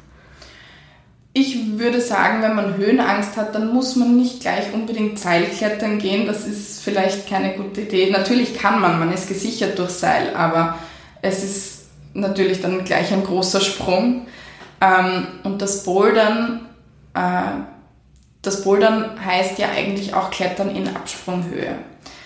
Ich 1.41 1.79
würde 1.79 2.01
sagen, 2.01 2.43
wenn 2.43 2.57
man 2.57 2.77
Höhenangst 2.77 3.37
hat, 3.37 3.55
dann 3.55 3.73
muss 3.73 3.95
man 3.95 4.17
nicht 4.17 4.41
gleich 4.41 4.73
unbedingt 4.73 5.21
Seilklettern 5.21 6.01
gehen. 6.01 6.27
Das 6.27 6.45
ist 6.45 6.83
vielleicht 6.83 7.29
keine 7.29 7.55
gute 7.55 7.83
Idee. 7.83 8.11
Natürlich 8.11 8.59
kann 8.59 8.81
man, 8.81 8.99
man 8.99 9.13
ist 9.13 9.29
gesichert 9.29 9.79
durch 9.79 9.91
Seil, 9.91 10.35
aber 10.35 10.81
es 11.23 11.45
ist 11.45 11.87
natürlich 12.13 12.61
dann 12.61 12.85
gleich 12.85 13.13
ein 13.13 13.23
großer 13.23 13.61
Sprung. 13.61 14.27
Ähm, 14.81 15.29
und 15.45 15.63
das 15.63 15.85
Bouldern, 15.85 16.67
äh, 17.15 17.61
das 18.43 18.65
Bouldern 18.65 19.25
heißt 19.25 19.61
ja 19.61 19.69
eigentlich 19.69 20.15
auch 20.15 20.33
Klettern 20.33 20.75
in 20.75 20.89
Absprunghöhe. 20.89 21.77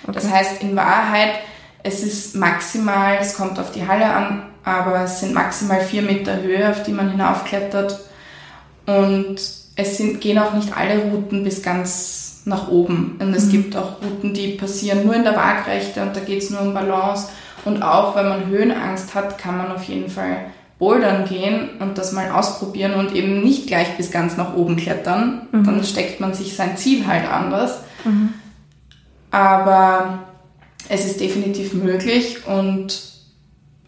Okay. 0.04 0.12
Das 0.14 0.30
heißt 0.30 0.62
in 0.62 0.74
Wahrheit, 0.74 1.34
es 1.82 2.02
ist 2.02 2.34
maximal, 2.34 3.18
es 3.20 3.36
kommt 3.36 3.58
auf 3.58 3.72
die 3.72 3.86
Halle 3.86 4.06
an, 4.06 4.44
aber 4.64 5.02
es 5.02 5.20
sind 5.20 5.34
maximal 5.34 5.82
vier 5.82 6.00
Meter 6.00 6.40
Höhe, 6.40 6.70
auf 6.70 6.82
die 6.82 6.92
man 6.92 7.10
hinaufklettert. 7.10 8.00
Und 8.86 9.36
es 9.76 9.96
sind, 9.96 10.20
gehen 10.20 10.38
auch 10.38 10.54
nicht 10.54 10.76
alle 10.76 10.98
Routen 11.04 11.44
bis 11.44 11.62
ganz 11.62 12.42
nach 12.44 12.68
oben. 12.68 13.18
Und 13.20 13.34
es 13.34 13.46
mhm. 13.46 13.50
gibt 13.50 13.76
auch 13.76 14.02
Routen, 14.02 14.34
die 14.34 14.48
passieren 14.48 15.04
nur 15.04 15.14
in 15.14 15.24
der 15.24 15.36
Waagrechte 15.36 16.02
und 16.02 16.16
da 16.16 16.20
geht 16.20 16.42
es 16.42 16.50
nur 16.50 16.60
um 16.60 16.74
Balance. 16.74 17.28
Und 17.64 17.82
auch 17.82 18.16
wenn 18.16 18.28
man 18.28 18.46
Höhenangst 18.46 19.14
hat, 19.14 19.38
kann 19.38 19.56
man 19.56 19.70
auf 19.70 19.84
jeden 19.84 20.10
Fall 20.10 20.46
bouldern 20.78 21.24
gehen 21.26 21.70
und 21.78 21.96
das 21.96 22.10
mal 22.10 22.32
ausprobieren 22.32 22.94
und 22.94 23.14
eben 23.14 23.40
nicht 23.40 23.68
gleich 23.68 23.96
bis 23.96 24.10
ganz 24.10 24.36
nach 24.36 24.56
oben 24.56 24.76
klettern. 24.76 25.46
Mhm. 25.52 25.64
Dann 25.64 25.84
steckt 25.84 26.18
man 26.18 26.34
sich 26.34 26.56
sein 26.56 26.76
Ziel 26.76 27.06
halt 27.06 27.30
anders. 27.30 27.82
Mhm. 28.04 28.34
Aber 29.30 30.24
es 30.88 31.06
ist 31.06 31.20
definitiv 31.20 31.74
möglich 31.74 32.46
und 32.46 33.11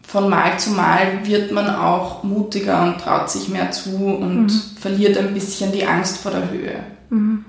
von 0.07 0.29
Mal 0.29 0.57
zu 0.57 0.71
Mal 0.71 1.19
wird 1.23 1.51
man 1.51 1.67
auch 1.75 2.23
mutiger 2.23 2.83
und 2.83 2.99
traut 2.99 3.29
sich 3.29 3.49
mehr 3.49 3.71
zu 3.71 3.95
und 3.95 4.45
mhm. 4.45 4.77
verliert 4.79 5.17
ein 5.17 5.33
bisschen 5.33 5.71
die 5.71 5.85
Angst 5.85 6.17
vor 6.17 6.31
der 6.31 6.49
Höhe. 6.49 6.79
Mhm. 7.09 7.45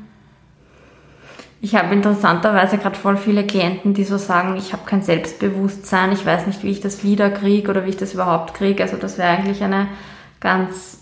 Ich 1.61 1.75
habe 1.75 1.95
interessanterweise 1.95 2.79
gerade 2.79 2.97
voll 2.97 3.17
viele 3.17 3.47
Klienten, 3.47 3.95
die 3.95 4.05
so 4.05 4.19
sagen, 4.19 4.57
ich 4.57 4.73
habe 4.73 4.85
kein 4.85 5.03
Selbstbewusstsein, 5.03 6.13
ich 6.13 6.25
weiß 6.25 6.47
nicht, 6.47 6.63
wie 6.63 6.71
ich 6.71 6.81
das 6.81 7.03
wieder 7.03 7.31
kriege 7.31 7.71
oder 7.71 7.85
wie 7.85 7.91
ich 7.91 7.97
das 7.97 8.15
überhaupt 8.15 8.55
kriege. 8.55 8.83
Also 8.83 8.97
das 8.97 9.19
wäre 9.19 9.31
eigentlich 9.31 9.63
eine 9.63 9.89
ganz 10.39 10.99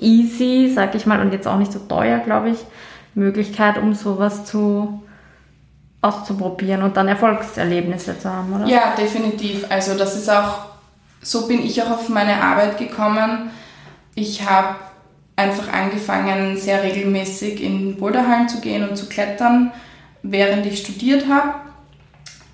easy, 0.00 0.72
sag 0.74 0.94
ich 0.94 1.06
mal, 1.06 1.20
und 1.20 1.32
jetzt 1.32 1.46
auch 1.46 1.58
nicht 1.58 1.72
so 1.72 1.78
teuer, 1.78 2.18
glaube 2.18 2.50
ich, 2.50 2.58
Möglichkeit, 3.14 3.78
um 3.78 3.94
sowas 3.94 4.44
zu 4.44 5.02
auszuprobieren 6.02 6.82
und 6.82 6.96
dann 6.96 7.08
Erfolgserlebnisse 7.08 8.18
zu 8.18 8.30
haben, 8.30 8.54
oder? 8.54 8.66
Ja, 8.66 8.94
definitiv. 8.96 9.66
Also 9.68 9.96
das 9.96 10.16
ist 10.16 10.30
auch, 10.30 10.66
so 11.20 11.46
bin 11.46 11.64
ich 11.64 11.82
auch 11.82 11.90
auf 11.90 12.08
meine 12.08 12.42
Arbeit 12.42 12.78
gekommen. 12.78 13.50
Ich 14.14 14.48
habe 14.48 14.76
einfach 15.36 15.72
angefangen, 15.72 16.56
sehr 16.56 16.82
regelmäßig 16.82 17.62
in 17.62 17.96
Boulderhallen 17.96 18.48
zu 18.48 18.60
gehen 18.60 18.88
und 18.88 18.96
zu 18.96 19.06
klettern, 19.06 19.72
während 20.22 20.66
ich 20.66 20.80
studiert 20.80 21.26
habe. 21.28 21.54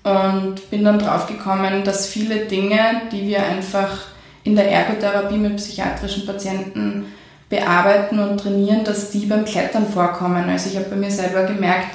Und 0.03 0.69
bin 0.69 0.85
dann 0.85 0.99
drauf 0.99 1.27
gekommen, 1.27 1.83
dass 1.83 2.07
viele 2.07 2.45
Dinge, 2.45 3.01
die 3.11 3.27
wir 3.27 3.43
einfach 3.45 4.05
in 4.43 4.55
der 4.55 4.71
Ergotherapie 4.71 5.37
mit 5.37 5.57
psychiatrischen 5.57 6.25
Patienten 6.25 7.07
bearbeiten 7.49 8.19
und 8.19 8.37
trainieren, 8.37 8.85
dass 8.85 9.11
die 9.11 9.25
beim 9.25 9.43
Klettern 9.43 9.85
vorkommen. 9.85 10.49
Also 10.49 10.69
ich 10.69 10.77
habe 10.77 10.89
bei 10.89 10.95
mir 10.95 11.11
selber 11.11 11.43
gemerkt, 11.43 11.87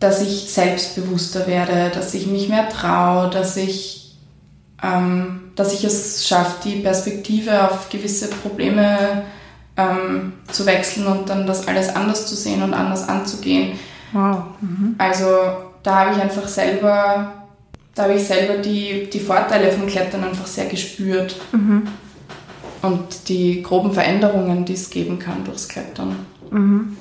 dass 0.00 0.22
ich 0.22 0.50
selbstbewusster 0.50 1.46
werde, 1.46 1.90
dass 1.94 2.14
ich 2.14 2.26
mich 2.26 2.48
mehr 2.48 2.68
traue, 2.70 3.28
dass 3.30 3.56
ich, 3.56 4.16
ähm, 4.82 5.52
dass 5.54 5.74
ich 5.74 5.84
es 5.84 6.26
schaffe, 6.26 6.56
die 6.64 6.76
Perspektive 6.76 7.70
auf 7.70 7.90
gewisse 7.90 8.28
Probleme 8.28 9.24
ähm, 9.76 10.32
zu 10.50 10.64
wechseln 10.64 11.06
und 11.06 11.28
dann 11.28 11.46
das 11.46 11.68
alles 11.68 11.94
anders 11.94 12.26
zu 12.26 12.34
sehen 12.34 12.62
und 12.62 12.72
anders 12.72 13.08
anzugehen. 13.08 13.78
Wow. 14.12 14.44
Mhm. 14.62 14.94
Also 14.96 15.26
da 15.82 16.00
habe 16.00 16.16
ich 16.16 16.22
einfach 16.22 16.48
selber, 16.48 17.32
da 17.94 18.02
habe 18.04 18.14
ich 18.14 18.24
selber 18.24 18.54
die, 18.56 19.08
die 19.10 19.20
Vorteile 19.20 19.70
vom 19.70 19.86
Klettern 19.86 20.24
einfach 20.24 20.46
sehr 20.46 20.66
gespürt. 20.66 21.36
Mhm. 21.52 21.86
Und 22.82 23.28
die 23.28 23.62
groben 23.62 23.92
Veränderungen, 23.92 24.64
die 24.64 24.72
es 24.72 24.88
geben 24.88 25.18
kann 25.18 25.44
durchs 25.44 25.68
Klettern. 25.68 26.16
Mhm. 26.50 26.96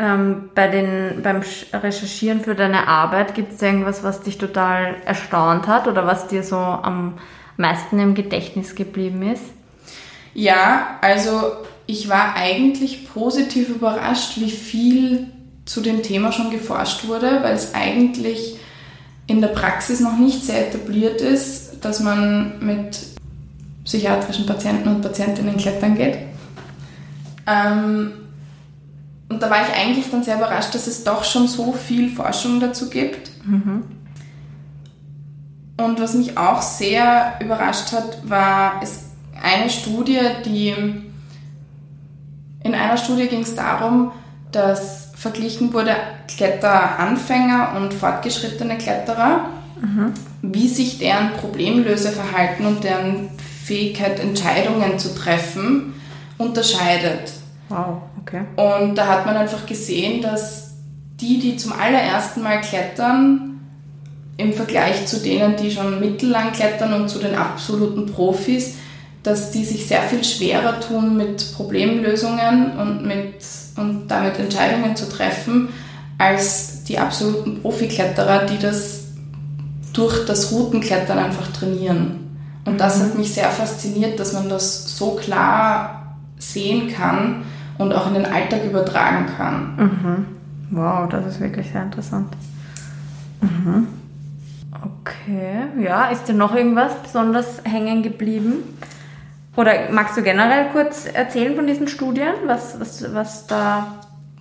Ähm, 0.00 0.48
bei 0.54 0.66
den, 0.66 1.20
beim 1.22 1.42
Recherchieren 1.74 2.40
für 2.40 2.54
deine 2.54 2.88
Arbeit, 2.88 3.34
gibt 3.34 3.52
es 3.52 3.60
irgendwas, 3.60 4.02
was 4.02 4.22
dich 4.22 4.38
total 4.38 4.94
erstaunt 5.04 5.66
hat 5.66 5.88
oder 5.88 6.06
was 6.06 6.26
dir 6.26 6.42
so 6.42 6.56
am 6.56 7.18
meisten 7.58 7.98
im 7.98 8.14
Gedächtnis 8.14 8.74
geblieben 8.74 9.20
ist? 9.30 9.42
Ja, 10.32 10.98
also 11.02 11.52
ich 11.86 12.08
war 12.08 12.34
eigentlich 12.34 13.12
positiv 13.12 13.68
überrascht, 13.68 14.38
wie 14.40 14.50
viel 14.50 15.26
zu 15.66 15.82
dem 15.82 16.02
Thema 16.02 16.32
schon 16.32 16.50
geforscht 16.50 17.06
wurde, 17.06 17.42
weil 17.42 17.54
es 17.54 17.74
eigentlich 17.74 18.56
in 19.26 19.42
der 19.42 19.48
Praxis 19.48 20.00
noch 20.00 20.16
nicht 20.16 20.42
sehr 20.42 20.66
etabliert 20.68 21.20
ist, 21.20 21.84
dass 21.84 22.00
man 22.00 22.64
mit 22.64 22.98
psychiatrischen 23.84 24.46
Patienten 24.46 24.88
und 24.88 25.02
Patientinnen 25.02 25.58
klettern 25.58 25.94
geht. 25.94 26.18
Ähm, 27.46 28.12
und 29.30 29.40
da 29.40 29.48
war 29.48 29.62
ich 29.62 29.74
eigentlich 29.74 30.10
dann 30.10 30.24
sehr 30.24 30.36
überrascht, 30.36 30.74
dass 30.74 30.88
es 30.88 31.04
doch 31.04 31.24
schon 31.24 31.46
so 31.46 31.72
viel 31.72 32.10
Forschung 32.10 32.58
dazu 32.58 32.90
gibt. 32.90 33.30
Mhm. 33.46 33.84
Und 35.78 36.00
was 36.00 36.14
mich 36.14 36.36
auch 36.36 36.60
sehr 36.60 37.34
überrascht 37.40 37.92
hat, 37.92 38.28
war 38.28 38.80
es 38.82 39.04
eine 39.40 39.70
Studie, 39.70 40.18
die 40.44 40.74
in 42.62 42.74
einer 42.74 42.96
Studie 42.96 43.28
ging 43.28 43.40
es 43.40 43.54
darum, 43.54 44.12
dass 44.52 45.12
verglichen 45.14 45.72
wurde 45.72 45.94
Kletteranfänger 46.26 47.74
und 47.76 47.94
fortgeschrittene 47.94 48.78
Kletterer, 48.78 49.48
mhm. 49.80 50.12
wie 50.42 50.68
sich 50.68 50.98
deren 50.98 51.34
Problemlöseverhalten 51.34 52.66
und 52.66 52.82
deren 52.82 53.30
Fähigkeit, 53.64 54.18
Entscheidungen 54.18 54.98
zu 54.98 55.14
treffen, 55.14 55.94
unterscheidet. 56.36 57.39
Wow, 57.70 58.02
okay. 58.20 58.42
Und 58.56 58.96
da 58.96 59.06
hat 59.06 59.26
man 59.26 59.36
einfach 59.36 59.64
gesehen, 59.64 60.20
dass 60.20 60.74
die, 61.20 61.38
die 61.38 61.56
zum 61.56 61.72
allerersten 61.72 62.42
Mal 62.42 62.60
klettern, 62.60 63.60
im 64.36 64.52
Vergleich 64.52 65.06
zu 65.06 65.18
denen, 65.18 65.56
die 65.56 65.70
schon 65.70 66.00
mittellang 66.00 66.52
klettern 66.52 66.94
und 66.94 67.08
zu 67.08 67.18
den 67.18 67.34
absoluten 67.34 68.06
Profis, 68.06 68.76
dass 69.22 69.50
die 69.50 69.64
sich 69.64 69.86
sehr 69.86 70.02
viel 70.02 70.24
schwerer 70.24 70.80
tun 70.80 71.16
mit 71.16 71.52
Problemlösungen 71.54 72.78
und, 72.78 73.06
mit, 73.06 73.34
und 73.76 74.08
damit 74.08 74.38
Entscheidungen 74.38 74.96
zu 74.96 75.08
treffen, 75.08 75.68
als 76.16 76.84
die 76.84 76.98
absoluten 76.98 77.60
Profikletterer, 77.60 78.46
die 78.46 78.58
das 78.58 79.04
durch 79.92 80.24
das 80.24 80.52
Routenklettern 80.52 81.18
einfach 81.18 81.48
trainieren. 81.48 82.30
Und 82.64 82.80
das 82.80 82.98
mhm. 82.98 83.02
hat 83.02 83.18
mich 83.18 83.34
sehr 83.34 83.50
fasziniert, 83.50 84.18
dass 84.18 84.32
man 84.32 84.48
das 84.48 84.96
so 84.96 85.16
klar 85.16 86.16
sehen 86.38 86.88
kann 86.88 87.44
und 87.80 87.92
auch 87.94 88.06
in 88.06 88.14
den 88.14 88.26
Alltag 88.26 88.64
übertragen 88.64 89.26
kann. 89.36 89.76
Mhm. 89.76 90.26
Wow, 90.70 91.08
das 91.08 91.26
ist 91.26 91.40
wirklich 91.40 91.70
sehr 91.70 91.82
interessant. 91.82 92.28
Mhm. 93.40 93.88
Okay, 95.00 95.64
ja, 95.82 96.06
ist 96.06 96.28
dir 96.28 96.34
noch 96.34 96.54
irgendwas 96.54 96.94
besonders 97.02 97.62
hängen 97.64 98.02
geblieben? 98.02 98.78
Oder 99.56 99.90
magst 99.90 100.16
du 100.16 100.22
generell 100.22 100.66
kurz 100.72 101.06
erzählen 101.06 101.56
von 101.56 101.66
diesen 101.66 101.88
Studien, 101.88 102.34
was, 102.46 102.78
was, 102.78 103.14
was 103.14 103.46
da 103.46 103.86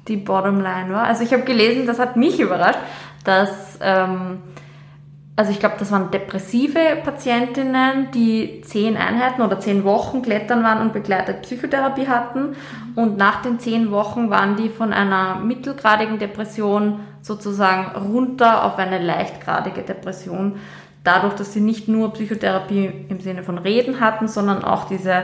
die 0.08 0.18
Bottomline 0.18 0.92
war? 0.92 1.06
Also 1.06 1.24
ich 1.24 1.34
habe 1.34 1.44
gelesen, 1.44 1.88
das 1.88 1.98
hat 1.98 2.16
mich 2.16 2.40
überrascht, 2.40 2.80
dass 3.24 3.80
ähm, 3.82 4.40
also 5.40 5.52
ich 5.52 5.60
glaube, 5.62 5.76
das 5.80 5.90
waren 5.90 6.12
depressive 6.12 6.98
Patientinnen, 7.02 8.12
die 8.14 8.60
zehn 8.66 8.98
Einheiten 8.98 9.42
oder 9.42 9.58
zehn 9.58 9.86
Wochen 9.86 10.22
klettern 10.22 10.64
waren 10.64 10.82
und 10.82 10.92
begleitet 10.92 11.44
Psychotherapie 11.44 12.10
hatten. 12.10 12.58
Und 12.96 13.16
nach 13.16 13.42
den 13.42 13.58
zehn 13.58 13.90
Wochen 13.90 14.30
waren 14.30 14.58
die 14.58 14.68
von 14.68 14.92
einer 14.92 15.36
mittelgradigen 15.36 16.20
Depression 16.20 17.00
sozusagen 17.22 17.98
runter 17.98 18.66
auf 18.66 18.78
eine 18.78 19.00
leichtgradige 19.00 19.82
Depression. 19.84 20.58
Dadurch, 21.06 21.36
dass 21.36 21.54
sie 21.54 21.62
nicht 21.62 21.88
nur 21.88 22.12
Psychotherapie 22.12 22.92
im 23.08 23.22
Sinne 23.22 23.42
von 23.42 23.60
Reden 23.60 24.02
hatten, 24.02 24.28
sondern 24.28 24.62
auch 24.62 24.90
diese 24.90 25.24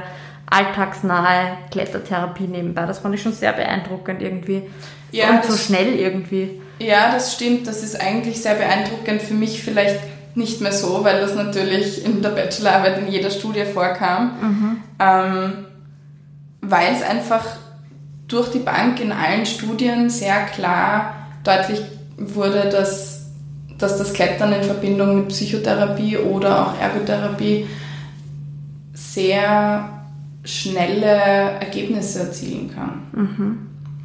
alltagsnahe 0.49 1.57
Klettertherapie 1.71 2.47
nebenbei. 2.47 2.85
Das 2.85 2.99
fand 2.99 3.15
ich 3.15 3.21
schon 3.21 3.33
sehr 3.33 3.51
beeindruckend 3.51 4.21
irgendwie. 4.21 4.63
Ja, 5.11 5.31
Und 5.31 5.43
so 5.43 5.57
schnell 5.57 5.93
irgendwie. 5.95 6.61
Ja, 6.79 7.11
das 7.13 7.33
stimmt. 7.33 7.67
Das 7.67 7.83
ist 7.83 7.99
eigentlich 7.99 8.41
sehr 8.41 8.55
beeindruckend. 8.55 9.21
Für 9.21 9.33
mich 9.33 9.63
vielleicht 9.63 9.99
nicht 10.35 10.61
mehr 10.61 10.73
so, 10.73 11.03
weil 11.03 11.21
das 11.21 11.35
natürlich 11.35 12.03
in 12.03 12.21
der 12.21 12.29
Bachelorarbeit 12.29 12.97
in 12.99 13.07
jeder 13.07 13.29
Studie 13.29 13.63
vorkam. 13.63 14.31
Ähm, 14.99 15.53
weil 16.61 16.93
es 16.93 17.01
einfach 17.01 17.45
durch 18.27 18.49
die 18.51 18.59
Bank 18.59 18.99
in 18.99 19.11
allen 19.11 19.45
Studien 19.45 20.09
sehr 20.09 20.45
klar 20.45 21.15
deutlich 21.43 21.81
wurde, 22.17 22.69
dass, 22.69 23.27
dass 23.77 23.97
das 23.97 24.13
Klettern 24.13 24.51
in 24.51 24.63
Verbindung 24.63 25.17
mit 25.17 25.27
Psychotherapie 25.29 26.17
oder 26.17 26.67
auch 26.67 26.81
Ergotherapie 26.81 27.67
sehr 28.93 29.89
schnelle 30.43 31.05
Ergebnisse 31.05 32.19
erzielen 32.21 32.71
kann. 32.73 33.03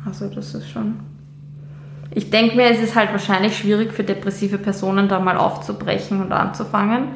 Also 0.05 0.29
das 0.29 0.55
ist 0.55 0.69
schon. 0.71 1.01
Ich 2.13 2.31
denke 2.31 2.57
mir, 2.57 2.71
es 2.71 2.81
ist 2.81 2.97
halt 2.97 3.13
wahrscheinlich 3.13 3.57
schwierig 3.57 3.93
für 3.93 4.03
depressive 4.05 4.59
Personen 4.59 5.09
da 5.09 5.21
mal 5.21 5.37
aufzubrechen 5.37 6.21
und 6.21 6.33
anzufangen. 6.33 7.09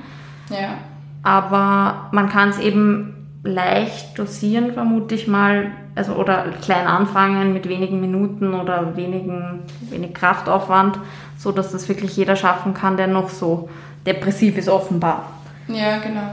Ja. 0.50 0.74
Aber 1.22 2.08
man 2.12 2.28
kann 2.28 2.50
es 2.50 2.58
eben 2.58 3.14
leicht 3.42 4.18
dosieren, 4.18 4.72
vermute 4.72 5.14
ich 5.14 5.26
mal. 5.28 5.72
Also 5.96 6.14
oder 6.14 6.46
klein 6.60 6.88
anfangen 6.88 7.52
mit 7.52 7.68
wenigen 7.68 8.00
Minuten 8.00 8.52
oder 8.54 8.96
wenigen, 8.96 9.62
wenig 9.90 10.12
Kraftaufwand, 10.12 10.98
so 11.38 11.52
dass 11.52 11.70
das 11.70 11.88
wirklich 11.88 12.16
jeder 12.16 12.34
schaffen 12.34 12.74
kann, 12.74 12.96
der 12.96 13.06
noch 13.06 13.28
so 13.28 13.68
depressiv 14.04 14.58
ist 14.58 14.68
offenbar. 14.68 15.30
Ja, 15.68 15.98
genau. 15.98 16.32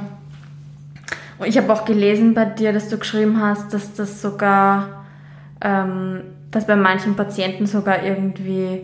Und 1.37 1.47
ich 1.47 1.57
habe 1.57 1.71
auch 1.73 1.85
gelesen 1.85 2.33
bei 2.33 2.45
dir, 2.45 2.73
dass 2.73 2.89
du 2.89 2.97
geschrieben 2.97 3.41
hast, 3.41 3.73
dass 3.73 3.93
das 3.93 4.21
sogar, 4.21 5.05
ähm, 5.61 6.21
dass 6.51 6.67
bei 6.67 6.75
manchen 6.75 7.15
Patienten 7.15 7.65
sogar 7.65 8.03
irgendwie 8.03 8.81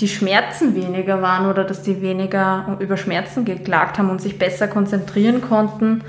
die 0.00 0.08
Schmerzen 0.08 0.74
weniger 0.74 1.22
waren 1.22 1.46
oder 1.46 1.64
dass 1.64 1.82
die 1.82 2.00
weniger 2.02 2.76
über 2.80 2.96
Schmerzen 2.96 3.44
geklagt 3.44 3.98
haben 3.98 4.10
und 4.10 4.20
sich 4.20 4.38
besser 4.38 4.68
konzentrieren 4.68 5.40
konnten. 5.40 6.02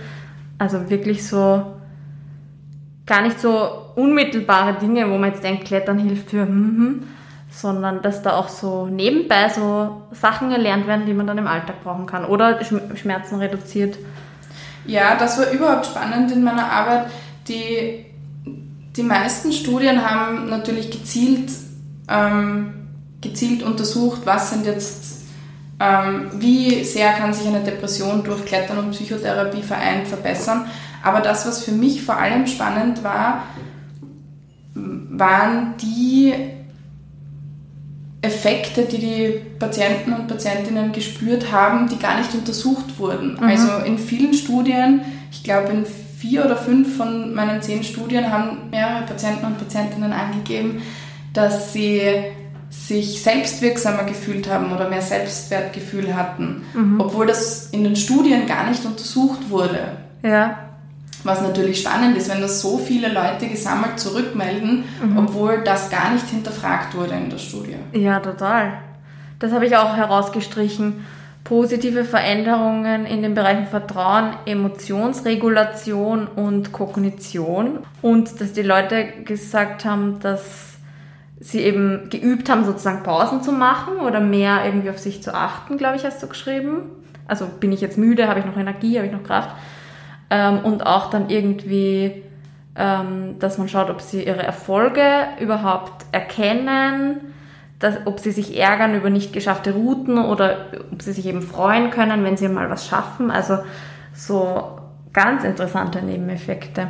Also 0.57 0.89
wirklich 0.89 1.27
so 1.27 1.73
gar 3.05 3.21
nicht 3.21 3.39
so 3.39 3.83
unmittelbare 3.95 4.75
Dinge, 4.79 5.09
wo 5.09 5.17
man 5.17 5.31
jetzt 5.31 5.43
denkt, 5.43 5.65
Klettern 5.65 5.99
hilft 5.99 6.31
für, 6.31 6.41
hm, 6.41 6.77
hm, 6.77 7.03
sondern 7.51 8.01
dass 8.01 8.21
da 8.21 8.37
auch 8.37 8.49
so 8.49 8.87
nebenbei 8.87 9.49
so 9.49 10.01
Sachen 10.11 10.51
erlernt 10.51 10.87
werden, 10.87 11.05
die 11.05 11.13
man 11.13 11.27
dann 11.27 11.37
im 11.37 11.47
Alltag 11.47 11.83
brauchen 11.83 12.05
kann 12.05 12.25
oder 12.25 12.61
Schm- 12.61 12.95
Schmerzen 12.95 13.35
reduziert. 13.35 13.97
Ja, 14.85 15.15
das 15.15 15.37
war 15.37 15.51
überhaupt 15.51 15.85
spannend 15.85 16.31
in 16.31 16.43
meiner 16.43 16.69
Arbeit. 16.69 17.07
Die, 17.47 18.05
die 18.95 19.03
meisten 19.03 19.51
Studien 19.51 20.07
haben 20.07 20.49
natürlich 20.49 20.91
gezielt, 20.91 21.51
ähm, 22.07 22.73
gezielt 23.21 23.63
untersucht, 23.63 24.21
was 24.25 24.51
sind 24.51 24.65
jetzt, 24.65 25.23
ähm, 25.79 26.29
wie 26.35 26.83
sehr 26.83 27.13
kann 27.13 27.33
sich 27.33 27.47
eine 27.47 27.61
Depression 27.61 28.23
durch 28.23 28.45
Klettern 28.45 28.77
und 28.77 28.91
Psychotherapie 28.91 29.63
vereint 29.63 30.07
verbessern. 30.07 30.67
Aber 31.01 31.21
das, 31.21 31.47
was 31.47 31.63
für 31.63 31.71
mich 31.71 32.03
vor 32.03 32.17
allem 32.17 32.45
spannend 32.47 33.03
war, 33.03 33.43
waren 34.75 35.75
die 35.81 36.33
Effekte, 38.21 38.83
die 38.85 38.99
die 38.99 39.41
Patienten 39.59 40.13
und 40.13 40.27
Patientinnen 40.27 40.93
gespürt 40.93 41.51
haben, 41.51 41.89
die 41.89 41.99
gar 41.99 42.17
nicht 42.17 42.33
untersucht 42.33 42.97
wurden. 42.97 43.37
Also 43.39 43.67
in 43.85 43.97
vielen 43.97 44.33
Studien, 44.33 45.01
ich 45.29 45.43
glaube 45.43 45.71
in 45.73 45.85
vier 46.23 46.45
oder 46.45 46.55
fünf 46.55 46.95
von 46.95 47.33
meinen 47.33 47.61
zehn 47.61 47.83
Studien 47.83 48.31
haben 48.31 48.69
mehrere 48.71 49.01
Patienten 49.05 49.45
und 49.45 49.57
Patientinnen 49.57 50.13
angegeben, 50.13 50.81
dass 51.33 51.73
sie 51.73 52.01
sich 52.69 53.21
selbstwirksamer 53.21 54.05
gefühlt 54.05 54.49
haben 54.49 54.71
oder 54.71 54.89
mehr 54.89 55.01
Selbstwertgefühl 55.01 56.15
hatten, 56.15 56.63
obwohl 56.97 57.27
das 57.27 57.67
in 57.71 57.83
den 57.83 57.97
Studien 57.97 58.47
gar 58.47 58.69
nicht 58.69 58.85
untersucht 58.85 59.49
wurde. 59.49 59.79
Ja, 60.23 60.59
Was 61.25 61.41
natürlich 61.41 61.81
spannend 61.81 62.15
ist, 62.17 62.29
wenn 62.29 62.39
das 62.39 62.61
so 62.61 62.77
viele 62.77 63.09
Leute 63.09 63.47
gesammelt 63.49 63.99
zurückmelden, 63.99 64.85
obwohl 65.17 65.61
das 65.65 65.89
gar 65.89 66.11
nicht 66.13 66.29
hinterfragt 66.29 66.95
wurde 66.95 67.15
in 67.15 67.29
der 67.29 67.37
Studie. 67.37 67.75
Ja, 67.91 68.21
total. 68.21 68.73
Das 69.39 69.51
habe 69.51 69.65
ich 69.65 69.75
auch 69.75 69.97
herausgestrichen. 69.97 71.05
Positive 71.43 72.05
Veränderungen 72.05 73.05
in 73.05 73.21
den 73.21 73.33
Bereichen 73.33 73.67
Vertrauen, 73.67 74.33
Emotionsregulation 74.45 76.27
und 76.27 76.71
Kognition. 76.71 77.79
Und 78.01 78.39
dass 78.39 78.53
die 78.53 78.61
Leute 78.61 79.05
gesagt 79.25 79.83
haben, 79.83 80.19
dass 80.21 80.73
sie 81.41 81.59
eben 81.59 82.09
geübt 82.09 82.49
haben, 82.49 82.63
sozusagen 82.63 83.03
Pausen 83.03 83.43
zu 83.43 83.51
machen 83.51 83.97
oder 83.97 84.21
mehr 84.21 84.63
irgendwie 84.65 84.89
auf 84.89 84.99
sich 84.99 85.21
zu 85.21 85.33
achten, 85.33 85.77
glaube 85.77 85.97
ich, 85.97 86.05
hast 86.05 86.23
du 86.23 86.27
geschrieben. 86.27 86.83
Also 87.27 87.47
bin 87.59 87.73
ich 87.73 87.81
jetzt 87.81 87.97
müde, 87.97 88.29
habe 88.29 88.39
ich 88.39 88.45
noch 88.45 88.57
Energie, 88.57 88.97
habe 88.97 89.07
ich 89.07 89.13
noch 89.13 89.23
Kraft. 89.23 89.49
Ähm, 90.29 90.59
und 90.59 90.85
auch 90.85 91.09
dann 91.09 91.29
irgendwie, 91.29 92.23
ähm, 92.77 93.37
dass 93.39 93.57
man 93.57 93.67
schaut, 93.67 93.89
ob 93.89 93.99
sie 93.99 94.23
ihre 94.23 94.43
Erfolge 94.43 95.03
überhaupt 95.41 96.05
erkennen, 96.13 97.33
dass, 97.83 97.95
ob 98.05 98.21
sie 98.21 98.31
sich 98.31 98.57
ärgern 98.57 98.95
über 98.95 99.09
nicht 99.09 99.33
geschaffte 99.33 99.73
Routen 99.73 100.17
oder 100.17 100.67
ob 100.93 101.01
sie 101.01 101.11
sich 101.11 101.25
eben 101.25 101.41
freuen 101.41 101.89
können, 101.89 102.23
wenn 102.23 102.37
sie 102.37 102.47
mal 102.47 102.69
was 102.69 102.87
schaffen. 102.87 103.29
Also 103.29 103.57
so 104.15 104.79
ganz 105.11 105.43
interessante 105.43 106.01
Nebeneffekte. 106.01 106.87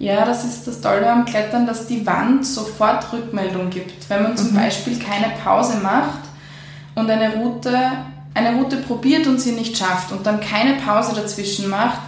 Ja, 0.00 0.24
das 0.24 0.44
ist 0.44 0.66
das 0.66 0.80
Tolle 0.80 1.08
am 1.08 1.26
Klettern, 1.26 1.64
dass 1.64 1.86
die 1.86 2.04
Wand 2.04 2.44
sofort 2.44 3.12
Rückmeldung 3.12 3.70
gibt. 3.70 4.10
Wenn 4.10 4.24
man 4.24 4.36
zum 4.36 4.52
Beispiel 4.52 4.98
keine 4.98 5.32
Pause 5.44 5.78
macht 5.80 6.18
und 6.96 7.08
eine 7.08 7.34
Route, 7.36 7.78
eine 8.34 8.56
Route 8.56 8.78
probiert 8.78 9.28
und 9.28 9.40
sie 9.40 9.52
nicht 9.52 9.78
schafft 9.78 10.10
und 10.10 10.26
dann 10.26 10.40
keine 10.40 10.74
Pause 10.74 11.14
dazwischen 11.14 11.70
macht, 11.70 12.00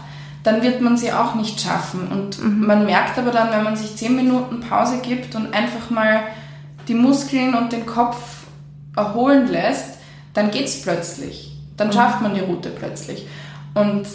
dann 0.43 0.63
wird 0.63 0.81
man 0.81 0.97
sie 0.97 1.13
auch 1.13 1.37
nicht 1.37 1.61
schaffen. 1.61 2.09
Und 2.09 2.43
man 2.43 2.85
merkt 2.85 3.17
aber 3.17 3.31
dann, 3.31 3.53
wenn 3.53 3.63
man 3.63 3.77
sich 3.77 3.95
10 3.95 4.17
Minuten 4.17 4.61
Pause 4.61 4.99
gibt 5.03 5.37
und 5.37 5.55
einfach 5.55 5.89
mal 5.91 6.23
die 6.89 6.95
Muskeln 6.95 7.55
und 7.55 7.73
den 7.73 7.87
Kopf 7.87 8.17
erholen 8.97 9.49
lässt, 9.49 9.99
dann 10.35 10.51
geht 10.51 10.67
es 10.67 10.83
plötzlich. 10.83 11.57
Dann 11.77 11.93
schafft 11.93 12.21
man 12.23 12.35
die 12.35 12.41
Route 12.41 12.71
plötzlich. 12.71 13.27
Und 13.75 14.07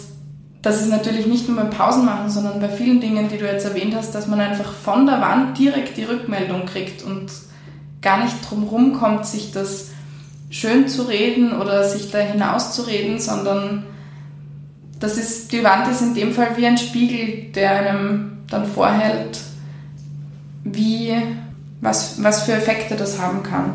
das 0.62 0.80
ist 0.80 0.90
natürlich 0.90 1.26
nicht 1.26 1.48
nur 1.48 1.58
beim 1.58 1.70
Pausenmachen, 1.70 2.30
sondern 2.30 2.60
bei 2.60 2.68
vielen 2.68 3.00
Dingen, 3.00 3.28
die 3.28 3.38
du 3.38 3.46
jetzt 3.46 3.64
erwähnt 3.64 3.94
hast, 3.94 4.14
dass 4.14 4.26
man 4.26 4.40
einfach 4.40 4.72
von 4.72 5.06
der 5.06 5.20
Wand 5.20 5.58
direkt 5.58 5.96
die 5.96 6.04
Rückmeldung 6.04 6.66
kriegt 6.66 7.02
und 7.02 7.30
gar 8.00 8.22
nicht 8.22 8.36
drum 8.48 8.92
kommt, 8.98 9.26
sich 9.26 9.52
das 9.52 9.90
schön 10.50 10.88
zu 10.88 11.02
reden 11.02 11.52
oder 11.52 11.84
sich 11.84 12.10
da 12.10 12.18
hinauszureden, 12.18 13.18
sondern 13.18 13.84
das 15.00 15.18
ist, 15.18 15.52
die 15.52 15.64
Wand 15.64 15.88
ist 15.88 16.00
in 16.00 16.14
dem 16.14 16.32
Fall 16.32 16.56
wie 16.56 16.66
ein 16.66 16.78
Spiegel, 16.78 17.52
der 17.52 17.72
einem 17.72 18.38
dann 18.48 18.64
vorhält, 18.66 19.38
wie, 20.64 21.14
was, 21.84 22.22
was 22.22 22.42
für 22.42 22.52
Effekte 22.52 22.96
das 22.96 23.20
haben 23.20 23.42
kann. 23.42 23.74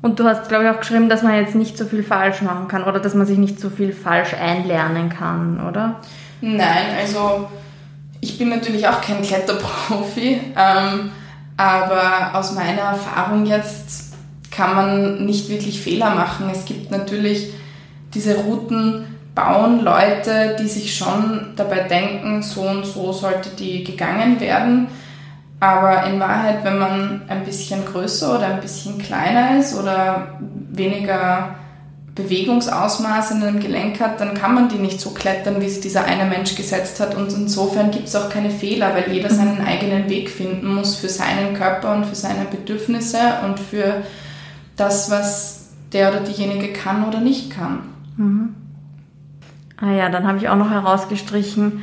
Und 0.00 0.18
du 0.18 0.24
hast, 0.24 0.48
glaube 0.48 0.64
ich, 0.64 0.70
auch 0.70 0.78
geschrieben, 0.78 1.10
dass 1.10 1.22
man 1.22 1.34
jetzt 1.34 1.54
nicht 1.54 1.76
so 1.76 1.84
viel 1.84 2.02
falsch 2.02 2.40
machen 2.40 2.68
kann 2.68 2.84
oder 2.84 3.00
dass 3.00 3.14
man 3.14 3.26
sich 3.26 3.36
nicht 3.36 3.60
so 3.60 3.68
viel 3.68 3.92
falsch 3.92 4.32
einlernen 4.32 5.10
kann, 5.10 5.66
oder? 5.68 5.96
Nein, 6.40 6.86
also 6.98 7.48
ich 8.20 8.38
bin 8.38 8.48
natürlich 8.48 8.88
auch 8.88 9.02
kein 9.02 9.20
Kletterprofi, 9.20 10.40
ähm, 10.56 11.10
aber 11.56 12.30
aus 12.32 12.52
meiner 12.52 12.80
Erfahrung 12.80 13.44
jetzt 13.44 14.14
kann 14.50 14.74
man 14.74 15.26
nicht 15.26 15.50
wirklich 15.50 15.82
Fehler 15.82 16.14
machen. 16.14 16.48
Es 16.50 16.64
gibt 16.64 16.90
natürlich 16.90 17.52
diese 18.14 18.36
Routen 18.36 19.04
bauen 19.34 19.80
Leute, 19.84 20.56
die 20.58 20.66
sich 20.66 20.96
schon 20.96 21.52
dabei 21.56 21.80
denken, 21.80 22.42
so 22.42 22.62
und 22.62 22.86
so 22.86 23.12
sollte 23.12 23.50
die 23.50 23.84
gegangen 23.84 24.40
werden. 24.40 24.88
Aber 25.60 26.06
in 26.06 26.18
Wahrheit, 26.18 26.64
wenn 26.64 26.78
man 26.78 27.22
ein 27.28 27.44
bisschen 27.44 27.84
größer 27.84 28.36
oder 28.36 28.46
ein 28.46 28.60
bisschen 28.60 28.98
kleiner 28.98 29.58
ist 29.58 29.78
oder 29.78 30.38
weniger 30.70 31.54
Bewegungsausmaß 32.14 33.32
in 33.32 33.42
einem 33.42 33.60
Gelenk 33.60 34.00
hat, 34.00 34.20
dann 34.20 34.34
kann 34.34 34.54
man 34.54 34.68
die 34.68 34.78
nicht 34.78 35.00
so 35.00 35.10
klettern, 35.10 35.60
wie 35.60 35.66
es 35.66 35.80
dieser 35.80 36.04
eine 36.04 36.24
Mensch 36.24 36.54
gesetzt 36.54 36.98
hat. 36.98 37.14
Und 37.14 37.32
insofern 37.32 37.90
gibt 37.90 38.08
es 38.08 38.16
auch 38.16 38.30
keine 38.30 38.50
Fehler, 38.50 38.94
weil 38.94 39.12
jeder 39.12 39.30
seinen 39.30 39.60
eigenen 39.64 40.08
Weg 40.08 40.30
finden 40.30 40.74
muss 40.74 40.96
für 40.96 41.08
seinen 41.08 41.54
Körper 41.54 41.94
und 41.94 42.06
für 42.06 42.16
seine 42.16 42.46
Bedürfnisse 42.46 43.18
und 43.44 43.60
für 43.60 44.02
das, 44.76 45.10
was 45.10 45.68
der 45.92 46.10
oder 46.10 46.20
diejenige 46.20 46.72
kann 46.72 47.06
oder 47.06 47.20
nicht 47.20 47.50
kann. 47.50 47.80
Ah 49.80 49.92
ja, 49.92 50.08
dann 50.08 50.26
habe 50.26 50.38
ich 50.38 50.48
auch 50.48 50.56
noch 50.56 50.70
herausgestrichen, 50.70 51.82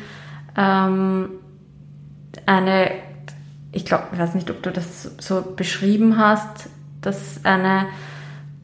ähm, 0.55 1.29
eine, 2.45 2.91
ich 3.77 3.85
glaube, 3.85 4.05
ich 4.11 4.19
weiß 4.19 4.33
nicht, 4.33 4.49
ob 4.49 4.63
du 4.63 4.71
das 4.71 5.03
so 5.19 5.43
beschrieben 5.55 6.17
hast, 6.17 6.67
dass 7.01 7.45
eine 7.45 7.85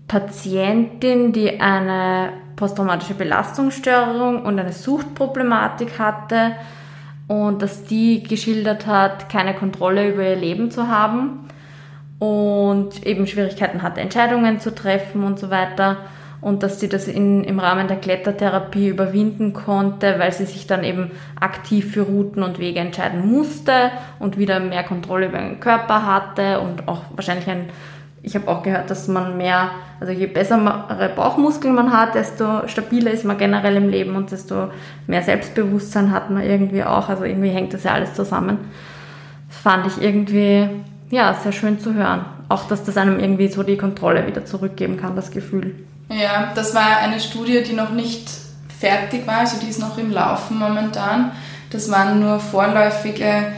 Patientin, 0.07 1.33
die 1.33 1.61
eine 1.61 2.33
posttraumatische 2.55 3.13
Belastungsstörung 3.13 4.43
und 4.43 4.59
eine 4.59 4.73
Suchtproblematik 4.73 5.99
hatte, 5.99 6.53
und 7.27 7.61
dass 7.61 7.85
die 7.85 8.23
geschildert 8.23 8.85
hat, 8.85 9.29
keine 9.29 9.53
Kontrolle 9.53 10.09
über 10.09 10.27
ihr 10.27 10.35
Leben 10.35 10.71
zu 10.71 10.89
haben 10.89 11.47
und 12.19 13.05
eben 13.05 13.27
Schwierigkeiten 13.27 13.81
hatte, 13.81 14.01
Entscheidungen 14.01 14.59
zu 14.59 14.75
treffen 14.75 15.23
und 15.23 15.39
so 15.39 15.49
weiter 15.49 15.97
und 16.43 16.61
dass 16.61 16.79
sie 16.79 16.89
das 16.89 17.07
in, 17.07 17.43
im 17.45 17.59
Rahmen 17.59 17.87
der 17.87 17.97
Klettertherapie 17.97 18.89
überwinden 18.89 19.53
konnte, 19.53 20.15
weil 20.19 20.33
sie 20.33 20.45
sich 20.45 20.67
dann 20.67 20.83
eben 20.83 21.11
aktiv 21.39 21.93
für 21.93 22.01
Routen 22.01 22.43
und 22.43 22.59
Wege 22.59 22.81
entscheiden 22.81 23.25
musste 23.31 23.91
und 24.19 24.37
wieder 24.37 24.59
mehr 24.59 24.83
Kontrolle 24.83 25.27
über 25.27 25.37
den 25.37 25.61
Körper 25.61 26.05
hatte 26.05 26.59
und 26.59 26.87
auch 26.89 27.03
wahrscheinlich 27.15 27.47
ein, 27.47 27.69
ich 28.21 28.35
habe 28.35 28.49
auch 28.49 28.61
gehört, 28.61 28.89
dass 28.89 29.07
man 29.07 29.37
mehr, 29.37 29.71
also 30.01 30.11
je 30.11 30.27
bessere 30.27 31.11
Bauchmuskeln 31.15 31.73
man 31.73 31.93
hat, 31.93 32.15
desto 32.15 32.67
stabiler 32.67 33.11
ist 33.11 33.23
man 33.23 33.37
generell 33.37 33.77
im 33.77 33.87
Leben 33.87 34.15
und 34.15 34.31
desto 34.31 34.67
mehr 35.07 35.23
Selbstbewusstsein 35.23 36.11
hat 36.11 36.29
man 36.29 36.43
irgendwie 36.43 36.83
auch, 36.83 37.07
also 37.07 37.23
irgendwie 37.23 37.49
hängt 37.49 37.73
das 37.73 37.85
ja 37.85 37.91
alles 37.91 38.13
zusammen. 38.15 38.57
Das 39.47 39.57
fand 39.59 39.87
ich 39.87 40.01
irgendwie, 40.03 40.67
ja, 41.09 41.33
sehr 41.35 41.53
schön 41.53 41.79
zu 41.79 41.93
hören. 41.93 42.25
Auch, 42.49 42.67
dass 42.67 42.83
das 42.83 42.97
einem 42.97 43.19
irgendwie 43.19 43.47
so 43.47 43.63
die 43.63 43.77
Kontrolle 43.77 44.27
wieder 44.27 44.45
zurückgeben 44.45 44.97
kann, 44.97 45.15
das 45.15 45.31
Gefühl. 45.31 45.75
Ja, 46.19 46.51
das 46.53 46.75
war 46.75 46.97
eine 46.97 47.19
Studie, 47.19 47.63
die 47.63 47.73
noch 47.73 47.89
nicht 47.89 48.29
fertig 48.79 49.25
war, 49.25 49.39
also 49.39 49.57
die 49.59 49.69
ist 49.69 49.79
noch 49.79 49.97
im 49.97 50.11
Laufen 50.11 50.59
momentan. 50.59 51.31
Das 51.69 51.89
waren 51.89 52.19
nur 52.19 52.39
vorläufige 52.39 53.53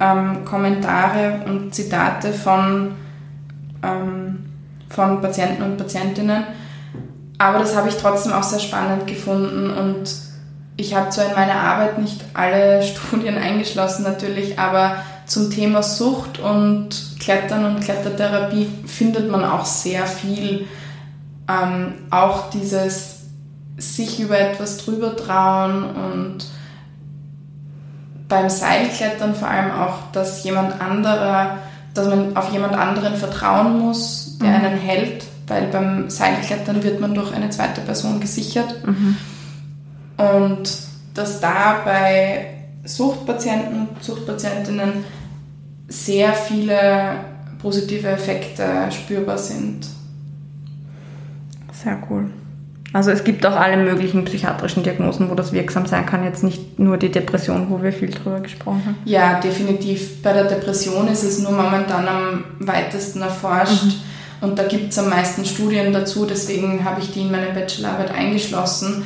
ähm, 0.00 0.44
Kommentare 0.44 1.42
und 1.46 1.74
Zitate 1.74 2.32
von, 2.32 2.94
ähm, 3.82 4.44
von 4.90 5.22
Patienten 5.22 5.62
und 5.62 5.78
Patientinnen. 5.78 6.44
Aber 7.38 7.58
das 7.58 7.74
habe 7.74 7.88
ich 7.88 7.96
trotzdem 7.96 8.32
auch 8.32 8.42
sehr 8.42 8.60
spannend 8.60 9.06
gefunden 9.06 9.70
und 9.70 10.10
ich 10.76 10.94
habe 10.94 11.10
zwar 11.10 11.26
in 11.26 11.34
meiner 11.34 11.60
Arbeit 11.60 11.98
nicht 11.98 12.22
alle 12.34 12.82
Studien 13.08 13.38
eingeschlossen 13.38 14.02
natürlich, 14.02 14.58
aber 14.58 14.96
zum 15.26 15.50
Thema 15.50 15.82
Sucht 15.82 16.38
und 16.38 16.90
Klettern 17.18 17.64
und 17.64 17.80
Klettertherapie 17.80 18.68
findet 18.86 19.30
man 19.30 19.42
auch 19.42 19.64
sehr 19.64 20.06
viel 20.06 20.66
ähm, 21.48 21.94
auch 22.10 22.50
dieses 22.50 23.22
sich 23.76 24.20
über 24.20 24.38
etwas 24.38 24.78
drüber 24.78 25.16
trauen 25.16 25.84
und 25.84 26.46
beim 28.28 28.48
Seilklettern 28.48 29.34
vor 29.34 29.48
allem 29.48 29.70
auch, 29.72 30.10
dass 30.12 30.44
jemand 30.44 30.80
anderer, 30.80 31.58
dass 31.92 32.08
man 32.08 32.36
auf 32.36 32.52
jemand 32.52 32.74
anderen 32.74 33.16
vertrauen 33.16 33.78
muss, 33.78 34.38
der 34.40 34.58
mhm. 34.58 34.64
einen 34.64 34.78
hält, 34.78 35.24
weil 35.46 35.66
beim 35.66 36.08
Seilklettern 36.08 36.82
wird 36.82 37.00
man 37.00 37.14
durch 37.14 37.32
eine 37.32 37.50
zweite 37.50 37.80
Person 37.80 38.20
gesichert. 38.20 38.74
Mhm. 38.86 39.16
Und 40.16 40.78
dass 41.14 41.40
da 41.40 41.82
bei 41.84 42.46
Suchtpatienten 42.84 43.88
und 43.88 44.02
Suchtpatientinnen 44.02 45.04
sehr 45.88 46.32
viele 46.32 47.16
positive 47.60 48.08
Effekte 48.08 48.64
spürbar 48.90 49.38
sind. 49.38 49.86
Sehr 51.84 51.98
cool. 52.10 52.30
Also 52.94 53.10
es 53.10 53.24
gibt 53.24 53.44
auch 53.44 53.56
alle 53.56 53.76
möglichen 53.76 54.24
psychiatrischen 54.24 54.84
Diagnosen, 54.84 55.28
wo 55.28 55.34
das 55.34 55.52
wirksam 55.52 55.84
sein 55.84 56.06
kann, 56.06 56.22
jetzt 56.22 56.44
nicht 56.44 56.78
nur 56.78 56.96
die 56.96 57.10
Depression, 57.10 57.66
wo 57.68 57.82
wir 57.82 57.92
viel 57.92 58.10
drüber 58.10 58.38
gesprochen 58.38 58.82
haben. 58.86 58.96
Ja, 59.04 59.40
definitiv. 59.40 60.22
Bei 60.22 60.32
der 60.32 60.44
Depression 60.44 61.08
ist 61.08 61.24
es 61.24 61.40
nur 61.40 61.50
momentan 61.50 62.06
am 62.06 62.44
weitesten 62.60 63.20
erforscht 63.20 63.84
mhm. 63.84 64.48
und 64.48 64.58
da 64.60 64.62
gibt 64.68 64.92
es 64.92 64.98
am 65.00 65.10
meisten 65.10 65.44
Studien 65.44 65.92
dazu, 65.92 66.24
deswegen 66.24 66.84
habe 66.84 67.00
ich 67.00 67.10
die 67.12 67.22
in 67.22 67.32
meine 67.32 67.48
Bachelorarbeit 67.48 68.12
eingeschlossen. 68.14 69.04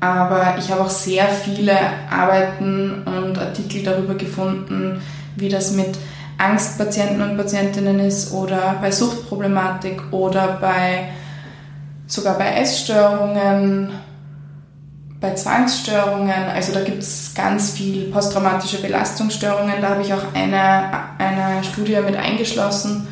Aber 0.00 0.56
ich 0.58 0.70
habe 0.70 0.82
auch 0.82 0.90
sehr 0.90 1.26
viele 1.26 1.76
Arbeiten 2.10 3.02
und 3.04 3.38
Artikel 3.38 3.84
darüber 3.84 4.14
gefunden, 4.14 5.00
wie 5.36 5.48
das 5.48 5.72
mit 5.72 5.98
Angstpatienten 6.38 7.20
und 7.22 7.36
Patientinnen 7.36 8.00
ist 8.00 8.32
oder 8.32 8.76
bei 8.80 8.90
Suchtproblematik 8.90 10.12
oder 10.12 10.58
bei 10.60 11.08
sogar 12.08 12.36
bei 12.36 12.54
Essstörungen, 12.54 13.90
bei 15.20 15.34
Zwangsstörungen, 15.34 16.44
also 16.52 16.72
da 16.72 16.82
gibt 16.82 17.02
es 17.02 17.34
ganz 17.34 17.72
viel 17.72 18.10
posttraumatische 18.10 18.80
Belastungsstörungen, 18.80 19.80
da 19.80 19.90
habe 19.90 20.02
ich 20.02 20.12
auch 20.12 20.34
eine, 20.34 20.90
eine 21.18 21.62
Studie 21.62 21.98
mit 22.04 22.16
eingeschlossen. 22.16 23.06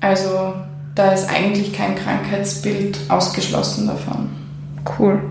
Also 0.00 0.54
da 0.94 1.12
ist 1.12 1.30
eigentlich 1.30 1.72
kein 1.72 1.94
Krankheitsbild 1.94 2.98
ausgeschlossen 3.08 3.86
davon. 3.86 4.30
Cool. 4.98 5.22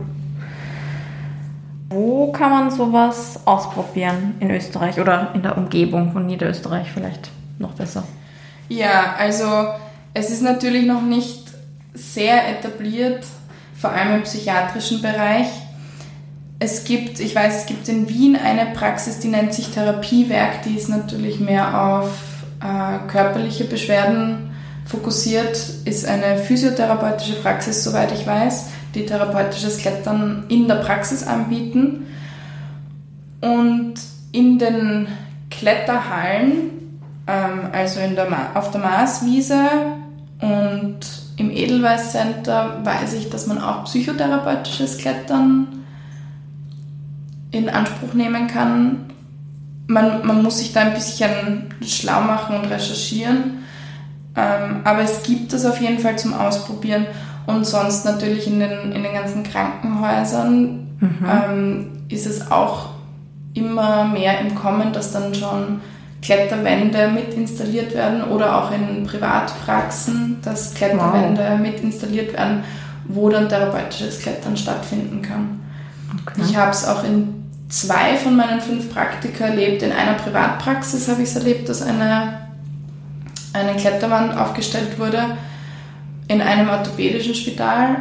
Wo 1.90 2.32
kann 2.32 2.50
man 2.50 2.72
sowas 2.72 3.40
ausprobieren 3.46 4.36
in 4.40 4.52
Österreich 4.52 5.00
oder 5.00 5.32
in 5.34 5.44
der 5.44 5.58
Umgebung 5.58 6.14
von 6.14 6.26
Niederösterreich 6.26 6.92
vielleicht 6.92 7.30
noch 7.58 7.74
besser? 7.74 8.04
Ja, 8.70 9.16
also 9.18 9.46
es 10.14 10.30
ist 10.30 10.42
natürlich 10.42 10.86
noch 10.86 11.02
nicht 11.02 11.45
sehr 11.96 12.50
etabliert, 12.50 13.26
vor 13.80 13.92
allem 13.92 14.16
im 14.16 14.24
psychiatrischen 14.24 15.02
Bereich. 15.02 15.48
Es 16.60 16.86
gibt, 16.86 17.20
ich 17.20 17.36
weiß, 17.36 17.62
es 17.62 17.66
gibt 17.66 17.88
in 17.90 18.08
Wien 18.08 18.38
eine 18.38 18.68
Praxis, 18.74 19.20
die 19.20 19.28
nennt 19.28 19.54
sich 19.54 19.70
Therapiewerk, 19.70 20.64
die 20.64 20.76
ist 20.76 20.90
natürlich 20.90 21.40
mehr 21.40 21.84
auf 21.84 22.12
äh, 22.62 23.08
körperliche 23.10 23.66
Beschwerden 23.66 24.52
fokussiert, 24.86 25.58
ist 25.86 26.08
eine 26.08 26.38
physiotherapeutische 26.38 27.42
Praxis, 27.42 27.84
soweit 27.84 28.12
ich 28.12 28.26
weiß, 28.26 28.68
die 28.94 29.06
therapeutisches 29.06 29.80
Klettern 29.80 30.46
in 30.48 30.68
der 30.68 30.76
Praxis 30.76 31.26
anbieten. 31.26 32.06
Und 33.42 33.96
in 34.32 34.58
den 34.58 35.08
Kletterhallen, 35.50 36.72
ähm, 37.28 37.70
also 37.72 38.00
in 38.00 38.16
der 38.16 38.28
auf 38.56 38.72
der 38.72 38.82
Marswiese 38.82 39.70
und 40.42 41.00
im 41.38 41.52
Edelweiß 41.52 42.12
Center 42.12 42.80
weiß 42.84 43.14
ich, 43.14 43.30
dass 43.30 43.48
man 43.48 43.62
auch 43.62 43.84
psychotherapeutisches 43.86 44.98
Klettern 44.98 45.68
in 47.52 47.70
Anspruch 47.70 48.14
nehmen 48.14 48.48
kann. 48.48 49.06
Man, 49.88 50.26
man 50.26 50.42
muss 50.42 50.60
sich 50.60 50.74
da 50.74 50.82
ein 50.82 50.94
bisschen 50.94 51.74
schlau 51.82 52.22
machen 52.22 52.56
und 52.56 52.66
recherchieren. 52.66 53.64
Ähm, 54.36 54.82
aber 54.84 55.02
es 55.02 55.24
gibt 55.24 55.54
es 55.54 55.66
auf 55.66 55.80
jeden 55.80 56.00
Fall 56.00 56.18
zum 56.18 56.34
Ausprobieren. 56.34 57.06
Und 57.46 57.66
sonst 57.66 58.06
natürlich 58.06 58.48
in 58.48 58.60
den, 58.60 58.92
in 58.92 59.04
den 59.04 59.14
ganzen 59.14 59.44
Krankenhäusern 59.44 60.88
mhm. 61.00 61.26
ähm, 61.30 61.88
ist 62.10 62.26
es 62.26 62.50
auch 62.50 62.90
immer 63.54 64.06
mehr 64.06 64.40
im 64.40 64.56
Kommen, 64.56 64.92
dass 64.92 65.12
dann 65.12 65.34
schon 65.34 65.82
Kletterwände 66.26 67.08
mit 67.10 67.36
installiert 67.36 67.94
werden 67.94 68.24
oder 68.24 68.58
auch 68.58 68.72
in 68.72 69.06
Privatpraxen, 69.06 70.38
dass 70.42 70.74
Kletterwände 70.74 71.48
wow. 71.52 71.60
mit 71.60 71.80
installiert 71.82 72.34
werden, 72.34 72.64
wo 73.08 73.30
dann 73.30 73.48
therapeutisches 73.48 74.22
Klettern 74.22 74.58
stattfinden 74.58 75.22
kann. 75.22 75.60
Okay. 76.22 76.42
Ich 76.44 76.58
habe 76.58 76.72
es 76.72 76.88
auch 76.88 77.04
in 77.04 77.44
zwei 77.70 78.16
von 78.16 78.36
meinen 78.36 78.60
fünf 78.60 78.92
Praktika 78.92 79.46
erlebt. 79.46 79.84
In 79.84 79.92
einer 79.92 80.14
Privatpraxis 80.14 81.08
habe 81.08 81.22
ich 81.22 81.30
es 81.30 81.36
erlebt, 81.36 81.70
dass 81.70 81.84
eine, 81.84 82.40
eine 83.54 83.76
Kletterwand 83.76 84.36
aufgestellt 84.36 84.98
wurde. 84.98 85.38
In 86.28 86.42
einem 86.42 86.70
orthopädischen 86.70 87.36
Spital 87.36 87.98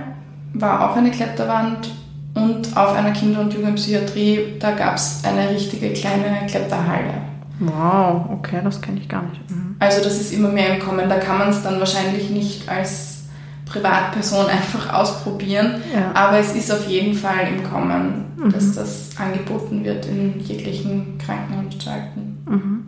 war 0.54 0.90
auch 0.90 0.96
eine 0.96 1.10
Kletterwand 1.10 1.90
und 2.32 2.74
auf 2.74 2.94
einer 2.94 3.10
Kinder- 3.10 3.40
und 3.40 3.52
Jugendpsychiatrie, 3.52 4.54
da 4.58 4.70
gab 4.70 4.96
es 4.96 5.20
eine 5.24 5.50
richtige 5.50 5.92
kleine 5.92 6.46
Kletterhalle. 6.48 7.33
Wow, 7.60 8.30
okay, 8.30 8.60
das 8.62 8.80
kenne 8.80 9.00
ich 9.00 9.08
gar 9.08 9.22
nicht. 9.22 9.50
Mhm. 9.50 9.76
Also 9.78 10.02
das 10.02 10.20
ist 10.20 10.32
immer 10.32 10.48
mehr 10.48 10.74
im 10.74 10.82
Kommen. 10.82 11.08
Da 11.08 11.16
kann 11.16 11.38
man 11.38 11.48
es 11.50 11.62
dann 11.62 11.78
wahrscheinlich 11.78 12.30
nicht 12.30 12.68
als 12.68 13.24
Privatperson 13.66 14.46
einfach 14.50 14.92
ausprobieren, 14.92 15.82
ja. 15.94 16.10
aber 16.14 16.38
es 16.38 16.54
ist 16.54 16.70
auf 16.72 16.86
jeden 16.88 17.14
Fall 17.14 17.48
im 17.48 17.64
Kommen, 17.64 18.24
mhm. 18.36 18.52
dass 18.52 18.72
das 18.72 19.10
angeboten 19.18 19.84
wird 19.84 20.06
in 20.06 20.40
jeglichen 20.40 21.18
Krankenanstalten. 21.18 22.38
Mhm. 22.46 22.84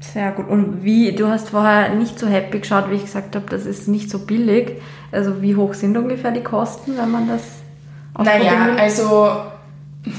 Sehr 0.00 0.32
gut. 0.32 0.48
Und 0.48 0.84
wie, 0.84 1.12
du 1.12 1.28
hast 1.28 1.50
vorher 1.50 1.94
nicht 1.94 2.18
so 2.18 2.26
happy 2.26 2.60
geschaut, 2.60 2.90
wie 2.90 2.96
ich 2.96 3.04
gesagt 3.04 3.34
habe, 3.36 3.46
das 3.48 3.64
ist 3.64 3.88
nicht 3.88 4.10
so 4.10 4.18
billig. 4.18 4.72
Also 5.10 5.40
wie 5.40 5.56
hoch 5.56 5.74
sind 5.74 5.96
ungefähr 5.96 6.30
die 6.30 6.42
Kosten, 6.42 6.96
wenn 6.98 7.10
man 7.10 7.26
das 7.26 7.42
Naja, 8.18 8.76
also 8.78 9.30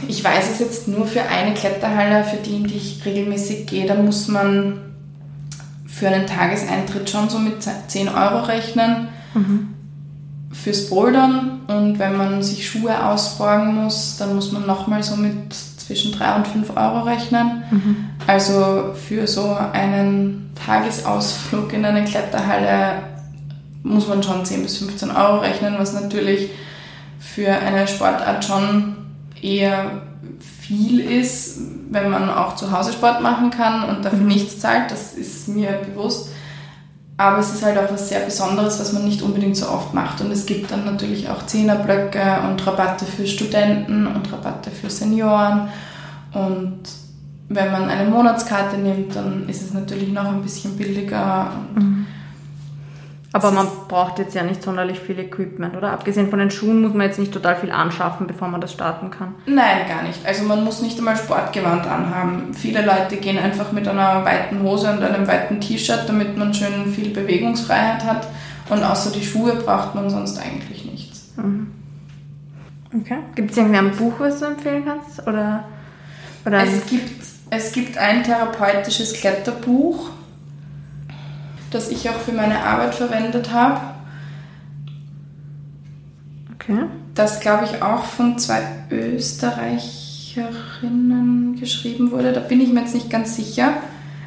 ich 0.08 0.24
weiß 0.24 0.52
es 0.52 0.60
jetzt 0.60 0.88
nur 0.88 1.06
für 1.06 1.24
eine 1.24 1.54
Kletterhalle, 1.54 2.24
für 2.24 2.38
die, 2.38 2.56
in 2.56 2.64
die 2.66 2.76
ich 2.76 3.06
regelmäßig 3.06 3.68
gehe, 3.68 3.86
da 3.86 3.96
muss 3.96 4.28
man 4.28 4.80
für 5.88 6.08
einen 6.08 6.26
Tageseintritt 6.26 7.10
schon 7.10 7.30
so 7.30 7.40
mit 7.40 7.58
10 7.88 8.10
Euro 8.10 8.44
rechnen. 8.44 9.08
Mhm. 9.34 9.70
Fürs 10.52 10.90
Bouldern 10.90 11.62
und 11.68 12.00
wenn 12.00 12.18
man 12.18 12.42
sich 12.42 12.68
Schuhe 12.68 13.06
ausborgen 13.06 13.76
muss, 13.76 14.16
dann 14.18 14.36
muss 14.36 14.52
man 14.52 14.66
nochmal 14.66 15.04
so 15.04 15.18
mit 15.18 15.54
zwischen 15.54 16.14
3 16.14 16.36
und 16.38 16.48
5 16.48 16.70
Euro 16.76 17.02
rechnen. 17.02 17.64
Mhm. 17.70 17.96
Also 18.26 18.94
für 18.94 19.28
so 19.28 19.56
einen 19.74 20.52
Tagesausflug 20.66 21.74
in 21.74 21.86
eine 21.86 22.06
Kletterhalle 22.06 23.04
muss 23.84 24.08
man 24.08 24.24
schon 24.24 24.44
10 24.44 24.64
bis 24.64 24.78
15 24.78 25.12
Euro 25.12 25.38
rechnen, 25.38 25.76
was 25.78 25.94
natürlich 25.94 26.50
für 27.20 27.52
eine 27.52 27.88
Sportart 27.88 28.44
schon 28.44 28.96
eher 29.42 30.02
viel 30.40 31.00
ist, 31.00 31.60
wenn 31.92 32.10
man 32.10 32.30
auch 32.30 32.56
zu 32.56 32.72
Hause 32.72 32.94
Sport 32.94 33.22
machen 33.22 33.52
kann 33.52 33.84
und 33.90 34.04
dafür 34.04 34.20
Mhm. 34.20 34.28
nichts 34.28 34.60
zahlt, 34.60 34.92
das 34.92 35.14
ist 35.14 35.48
mir 35.48 35.72
bewusst. 35.86 36.30
Aber 37.18 37.38
es 37.38 37.54
ist 37.54 37.64
halt 37.64 37.78
auch 37.78 37.92
was 37.92 38.10
sehr 38.10 38.20
Besonderes, 38.22 38.80
was 38.80 38.92
man 38.92 39.06
nicht 39.06 39.22
unbedingt 39.22 39.56
so 39.56 39.70
oft 39.70 39.94
macht. 39.94 40.20
Und 40.20 40.32
es 40.32 40.46
gibt 40.46 40.72
dann 40.72 40.84
natürlich 40.84 41.30
auch 41.30 41.46
Zehnerblöcke 41.46 42.40
und 42.50 42.66
Rabatte 42.68 43.06
für 43.06 43.26
Studenten 43.26 44.06
und 44.06 44.32
Rabatte 44.34 44.70
für 44.70 44.90
Senioren. 44.90 45.70
Und 46.34 46.82
wenn 47.48 47.72
man 47.72 47.90
eine 47.90 48.10
Monatskarte 48.10 48.78
nimmt, 48.78 49.16
dann 49.16 49.48
ist 49.48 49.62
es 49.62 49.74
natürlich 49.74 50.10
noch 50.12 50.26
ein 50.26 50.42
bisschen 50.42 50.76
billiger. 50.76 51.52
Und 51.76 51.95
Aber 53.36 53.52
man 53.52 53.68
braucht 53.90 54.18
jetzt 54.18 54.34
ja 54.34 54.44
nicht 54.44 54.64
sonderlich 54.64 54.98
viel 54.98 55.20
Equipment, 55.20 55.76
oder? 55.76 55.92
Abgesehen 55.92 56.30
von 56.30 56.40
den 56.40 56.52
Schuhen 56.52 56.82
muss 56.82 56.94
man 56.94 57.06
jetzt 57.06 57.20
nicht 57.20 57.34
total 57.34 57.58
viel 57.58 57.70
anschaffen, 57.70 58.28
bevor 58.28 58.48
man 58.48 58.62
das 58.62 58.72
starten 58.72 59.12
kann. 59.12 59.36
Nein, 59.46 59.80
gar 59.90 60.04
nicht. 60.04 60.26
Also 60.26 60.46
man 60.46 60.64
muss 60.64 60.82
nicht 60.82 60.98
einmal 60.98 61.18
Sportgewand 61.18 61.86
anhaben. 61.86 62.54
Viele 62.54 62.86
Leute 62.86 63.18
gehen 63.18 63.38
einfach 63.38 63.74
mit 63.74 63.90
einer 63.90 64.24
weiten 64.24 64.64
Hose 64.64 64.90
und 64.90 65.04
einem 65.04 65.28
weiten 65.28 65.60
T-Shirt, 65.60 66.04
damit 66.08 66.38
man 66.38 66.54
schön 66.54 66.88
viel 66.88 67.10
Bewegungsfreiheit 67.10 68.06
hat. 68.06 68.26
Und 68.70 68.82
außer 68.82 69.12
die 69.12 69.26
Schuhe 69.26 69.56
braucht 69.56 69.96
man 69.96 70.10
sonst 70.10 70.40
eigentlich 70.40 70.86
nichts. 70.86 71.34
Okay. 73.02 73.18
Gibt 73.36 73.52
es 73.52 73.58
irgendein 73.58 73.92
Buch, 73.92 74.14
was 74.18 74.40
du 74.40 74.46
empfehlen 74.46 74.86
kannst? 74.86 75.28
Oder, 75.28 75.66
oder 76.46 76.64
Es 76.64 76.86
gibt, 76.86 77.22
es 77.50 77.74
gibt 77.74 77.98
ein 77.98 78.24
therapeutisches 78.24 79.12
Kletterbuch, 79.12 80.12
das 81.76 81.92
ich 81.92 82.10
auch 82.10 82.18
für 82.18 82.32
meine 82.32 82.64
Arbeit 82.64 82.96
verwendet 82.96 83.54
habe. 83.54 83.82
okay. 86.56 86.86
Das, 87.14 87.40
glaube 87.40 87.66
ich, 87.66 87.80
auch 87.82 88.06
von 88.06 88.40
zwei 88.40 88.62
Österreicherinnen 88.90 91.60
geschrieben 91.60 92.12
wurde. 92.12 92.34
Da 92.34 92.42
bin 92.42 92.60
ich 92.60 92.74
mir 92.74 92.82
jetzt 92.82 92.94
nicht 92.94 93.10
ganz 93.10 93.36
sicher. 93.36 93.74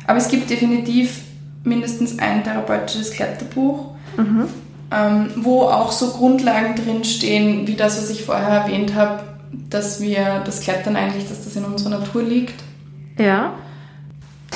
Aber 0.07 0.17
es 0.19 0.29
gibt 0.29 0.49
definitiv 0.49 1.21
mindestens 1.65 2.19
ein 2.19 2.43
therapeutisches 2.45 3.11
Kletterbuch, 3.13 3.91
ähm, 4.91 5.31
wo 5.37 5.61
auch 5.63 5.93
so 5.93 6.13
Grundlagen 6.13 6.77
drinstehen, 6.77 7.67
wie 7.67 7.75
das, 7.75 8.01
was 8.01 8.09
ich 8.09 8.25
vorher 8.25 8.63
erwähnt 8.63 8.95
habe, 8.95 9.25
dass 9.69 10.01
wir 10.01 10.41
das 10.47 10.61
Klettern 10.61 10.97
eigentlich, 10.97 11.29
dass 11.29 11.45
das 11.45 11.57
in 11.57 11.65
unserer 11.65 11.91
Natur 11.91 12.23
liegt. 12.23 12.55
Ja. 13.19 13.53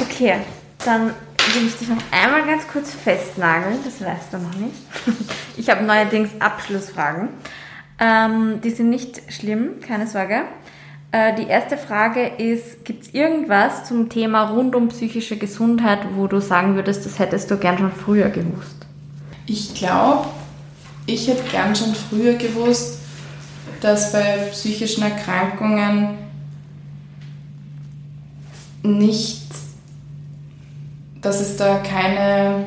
Okay, 0.01 0.37
dann 0.85 1.11
will 1.55 1.67
ich 1.67 1.77
dich 1.77 1.89
noch 1.89 2.03
einmal 2.11 2.47
ganz 2.47 2.67
kurz 2.69 2.93
festnageln, 2.93 3.79
das 3.85 4.01
weißt 4.01 4.33
du 4.33 4.39
noch 4.39 4.55
nicht. 4.57 4.77
Ich 5.59 5.69
habe 5.69 5.85
neuerdings 5.85 6.31
Abschlussfragen. 6.41 7.29
Ähm, 7.99 8.61
die 8.63 8.71
sind 8.71 8.89
nicht 8.89 9.21
schlimm, 9.31 9.81
keine 9.87 10.07
Sorge. 10.07 10.43
Äh, 11.13 11.35
die 11.35 11.47
erste 11.47 11.77
Frage 11.77 12.27
ist, 12.27 12.87
gibt 12.87 13.03
es 13.03 13.15
irgendwas 13.15 13.85
zum 13.87 14.09
Thema 14.09 14.49
rund 14.49 14.75
um 14.75 14.89
psychische 14.89 15.37
Gesundheit, 15.37 16.01
wo 16.17 16.27
du 16.27 16.41
sagen 16.41 16.75
würdest, 16.75 17.05
das 17.05 17.19
hättest 17.19 17.51
du 17.51 17.59
gern 17.59 17.77
schon 17.77 17.93
früher 17.93 18.31
gewusst? 18.31 18.87
Ich 19.47 19.75
glaube, 19.75 20.27
ich 21.05 21.29
hätte 21.29 21.43
gern 21.51 21.77
schon 21.77 21.95
früher 21.95 22.35
gewusst, 22.35 23.01
dass 23.83 24.13
bei 24.13 24.49
psychischen 24.53 25.03
Erkrankungen 25.03 26.17
nicht, 28.83 29.42
dass 31.23 31.41
es 31.41 31.57
da 31.57 31.79
keine 31.79 32.65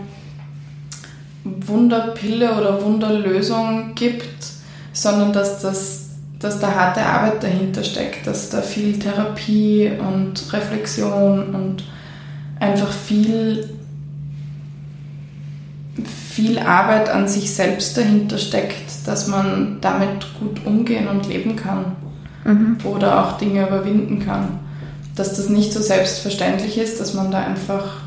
Wunderpille 1.44 2.58
oder 2.58 2.82
Wunderlösung 2.82 3.94
gibt, 3.94 4.46
sondern 4.94 5.34
dass, 5.34 5.62
das, 5.62 6.10
dass 6.39 6.60
da 6.60 6.74
harte 6.74 7.06
Arbeit 7.06 7.44
dahinter 7.44 7.84
steckt, 7.84 8.26
dass 8.26 8.50
da 8.50 8.62
viel 8.62 8.98
Therapie 8.98 9.91
und 10.00 10.52
Reflexion 10.52 11.54
und 11.54 11.84
einfach 12.60 12.91
viel 12.91 13.70
viel 16.36 16.60
Arbeit 16.60 17.08
an 17.08 17.30
sich 17.30 17.54
selbst 17.54 17.96
dahinter 17.96 18.38
steckt, 18.38 19.08
dass 19.08 19.28
man 19.28 19.78
damit 19.80 20.28
gut 20.38 20.65
umgehen 20.65 21.08
und 21.08 21.30
leben 21.30 21.56
kann 21.56 21.96
oder 22.84 23.24
auch 23.24 23.38
Dinge 23.38 23.65
überwinden 23.65 24.20
kann. 24.26 24.60
Dass 25.15 25.38
das 25.38 25.48
nicht 25.48 25.72
so 25.72 25.82
selbstverständlich 25.82 26.78
ist, 26.78 27.00
dass 27.00 27.13
man 27.13 27.32
da 27.32 27.39
einfach 27.39 28.02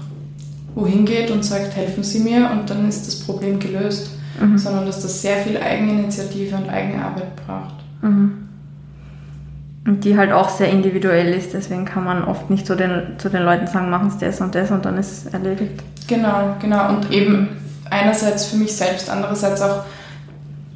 wohin 0.75 1.05
geht 1.05 1.31
und 1.31 1.45
sagt, 1.45 1.77
helfen 1.77 2.05
Sie 2.05 2.21
mir 2.21 2.51
und 2.51 2.71
dann 2.71 2.89
ist 2.89 3.07
das 3.07 3.21
Problem 3.21 3.59
gelöst, 3.59 4.11
sondern 4.57 4.87
dass 4.87 5.03
das 5.03 5.21
sehr 5.21 5.39
viel 5.39 5.57
Eigeninitiative 5.57 6.57
und 6.57 6.69
Eigenarbeit 6.69 7.35
braucht. 7.37 7.75
Und 8.03 10.05
die 10.05 10.17
halt 10.17 10.33
auch 10.33 10.49
sehr 10.49 10.71
individuell 10.71 11.33
ist, 11.33 11.55
deswegen 11.55 11.85
kann 11.85 12.05
man 12.05 12.23
oft 12.23 12.51
nicht 12.51 12.67
zu 12.67 12.77
den, 12.77 13.19
zu 13.19 13.31
den 13.31 13.43
Leuten 13.43 13.67
sagen, 13.67 13.91
machen 13.91 14.11
Sie 14.11 14.25
das 14.25 14.41
und 14.41 14.55
das 14.55 14.71
und 14.71 14.85
dann 14.85 14.97
ist 14.99 15.27
es 15.27 15.33
erledigt. 15.33 15.83
Genau, 16.07 16.55
genau. 16.61 16.91
Und 16.91 17.11
eben 17.11 17.49
einerseits 17.91 18.47
für 18.47 18.57
mich 18.57 18.77
selbst, 18.77 19.11
andererseits 19.11 19.61
auch, 19.63 19.85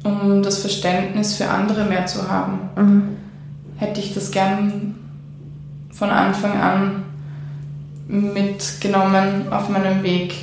um 0.03 0.43
das 0.43 0.57
Verständnis 0.57 1.37
für 1.37 1.47
andere 1.47 1.85
mehr 1.85 2.05
zu 2.07 2.29
haben. 2.29 3.15
Hätte 3.77 4.01
ich 4.01 4.13
das 4.13 4.31
gern 4.31 4.95
von 5.91 6.09
Anfang 6.09 6.59
an 6.59 7.02
mitgenommen 8.07 9.51
auf 9.51 9.69
meinem 9.69 10.03
Weg. 10.03 10.33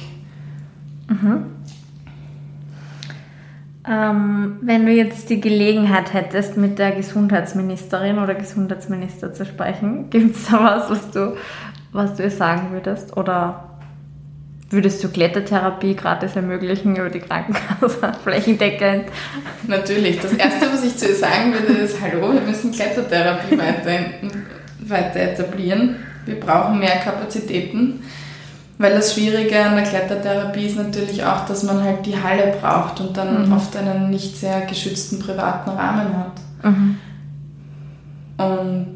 Ähm, 3.88 4.58
wenn 4.60 4.86
du 4.86 4.92
jetzt 4.92 5.30
die 5.30 5.40
Gelegenheit 5.40 6.12
hättest, 6.12 6.56
mit 6.56 6.78
der 6.78 6.92
Gesundheitsministerin 6.92 8.18
oder 8.18 8.34
Gesundheitsminister 8.34 9.32
zu 9.32 9.44
sprechen, 9.44 10.10
gibt 10.10 10.36
es 10.36 10.46
da 10.46 10.62
was, 10.62 10.90
was 10.90 11.10
du, 11.10 11.36
was 11.92 12.14
du 12.14 12.22
ihr 12.22 12.30
sagen 12.30 12.68
würdest? 12.72 13.16
Oder 13.16 13.70
würdest 14.68 15.02
du 15.02 15.08
Klettertherapie 15.08 15.96
gratis 15.96 16.36
ermöglichen 16.36 16.94
über 16.94 17.10
die 17.10 17.20
Krankenkasse, 17.20 18.12
flächendeckend? 18.22 19.06
Natürlich, 19.66 20.20
das 20.20 20.34
Erste, 20.34 20.66
was 20.72 20.84
ich 20.84 20.96
zu 20.96 21.08
ihr 21.08 21.16
sagen 21.16 21.52
würde, 21.52 21.80
ist, 21.80 22.00
hallo, 22.00 22.32
wir 22.34 22.42
müssen 22.42 22.70
Klettertherapie 22.70 23.58
weiter, 23.58 24.04
weiter 24.86 25.20
etablieren. 25.20 25.96
Wir 26.30 26.40
brauchen 26.40 26.78
mehr 26.78 26.96
Kapazitäten. 26.96 28.02
Weil 28.78 28.94
das 28.94 29.12
Schwierige 29.12 29.62
an 29.62 29.74
der 29.74 29.84
Klettertherapie 29.84 30.64
ist 30.64 30.76
natürlich 30.76 31.22
auch, 31.22 31.44
dass 31.44 31.64
man 31.64 31.82
halt 31.82 32.06
die 32.06 32.16
Halle 32.16 32.54
braucht 32.62 32.98
und 33.00 33.14
dann 33.14 33.52
oft 33.52 33.76
einen 33.76 34.08
nicht 34.08 34.38
sehr 34.38 34.62
geschützten 34.62 35.18
privaten 35.18 35.68
Rahmen 35.68 36.16
hat. 36.16 36.40
Und 38.38 38.94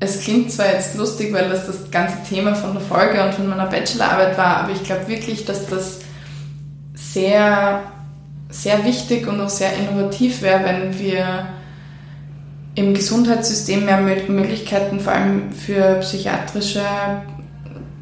es 0.00 0.20
klingt 0.20 0.50
zwar 0.50 0.72
jetzt 0.72 0.96
lustig, 0.96 1.32
weil 1.32 1.48
das 1.48 1.66
das 1.66 1.90
ganze 1.92 2.16
Thema 2.28 2.56
von 2.56 2.72
der 2.72 2.82
Folge 2.82 3.22
und 3.22 3.34
von 3.34 3.48
meiner 3.48 3.66
Bachelorarbeit 3.66 4.36
war, 4.36 4.56
aber 4.56 4.72
ich 4.72 4.82
glaube 4.82 5.06
wirklich, 5.06 5.44
dass 5.44 5.66
das 5.66 6.00
sehr, 6.94 7.82
sehr 8.48 8.84
wichtig 8.84 9.28
und 9.28 9.40
auch 9.40 9.48
sehr 9.48 9.74
innovativ 9.74 10.42
wäre, 10.42 10.64
wenn 10.64 10.98
wir 10.98 11.46
im 12.74 12.94
Gesundheitssystem 12.94 13.84
mehr 13.84 14.00
Mö- 14.00 14.30
Möglichkeiten, 14.30 15.00
vor 15.00 15.12
allem 15.12 15.52
für 15.52 15.96
psychiatrische 16.00 16.82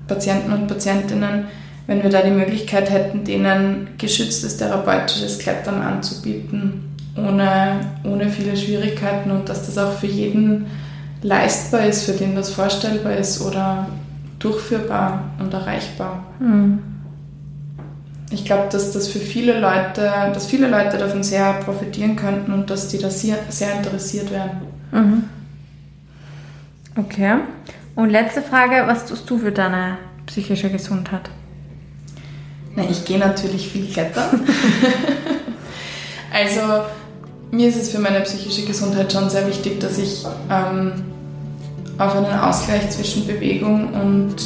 Patienten 0.07 0.53
und 0.53 0.69
Patientinnen, 0.69 1.45
wenn 1.87 2.03
wir 2.03 2.11
da 2.11 2.23
die 2.23 2.31
Möglichkeit 2.31 2.91
hätten, 2.91 3.25
denen 3.25 3.89
geschütztes 3.99 4.57
therapeutisches 4.59 5.39
Klettern 5.39 5.81
anzubieten, 5.81 6.95
ohne, 7.17 7.81
ohne 8.05 8.29
viele 8.29 8.57
Schwierigkeiten 8.57 9.31
und 9.31 9.49
dass 9.49 9.67
das 9.67 9.79
auch 9.79 9.93
für 9.93 10.07
jeden 10.07 10.67
leistbar 11.23 11.87
ist, 11.87 12.05
für 12.05 12.13
den 12.13 12.35
das 12.35 12.51
vorstellbar 12.51 13.17
ist 13.17 13.41
oder 13.41 13.89
durchführbar 14.39 15.25
und 15.41 15.53
erreichbar. 15.53 16.25
Ich 18.31 18.45
glaube, 18.45 18.69
dass 18.71 18.93
das 18.93 19.09
für 19.09 19.21
viele 19.21 19.59
Leute, 19.59 20.11
dass 20.35 20.47
viele 20.47 20.69
Leute 20.69 20.99
davon 20.99 21.23
sehr 21.23 21.55
profitieren 21.55 22.15
könnten 22.15 22.53
und 22.53 22.69
dass 22.69 22.89
die 22.89 22.99
da 22.99 23.09
sehr, 23.09 23.39
sehr 23.49 23.75
interessiert 23.75 24.31
werden. 24.31 24.61
Okay. 26.97 27.37
Und 27.95 28.11
letzte 28.11 28.43
Frage, 28.43 28.85
was 28.87 29.07
tust 29.07 29.29
du 29.31 29.39
für 29.39 29.53
deine 29.53 29.99
psychische 30.27 30.71
Gesundheit? 30.71 31.31
Na, 32.77 32.85
ich 32.89 33.05
gehe 33.05 33.19
natürlich 33.19 33.69
viel 33.69 33.87
klettern. 33.87 34.47
also 36.33 36.85
mir 37.51 37.69
ist 37.69 37.77
es 37.77 37.91
für 37.91 37.99
meine 37.99 38.21
psychische 38.21 38.67
Gesundheit 38.67 39.13
schon 39.13 39.31
sehr 39.31 39.47
wichtig, 39.47 39.81
dass 39.81 39.99
ich 39.99 40.25
ähm, 40.51 40.93
auf 41.99 42.15
einen 42.15 42.39
Ausgleich 42.39 42.91
zwischen 42.91 43.27
Bewegung 43.27 43.93
und, 43.95 44.37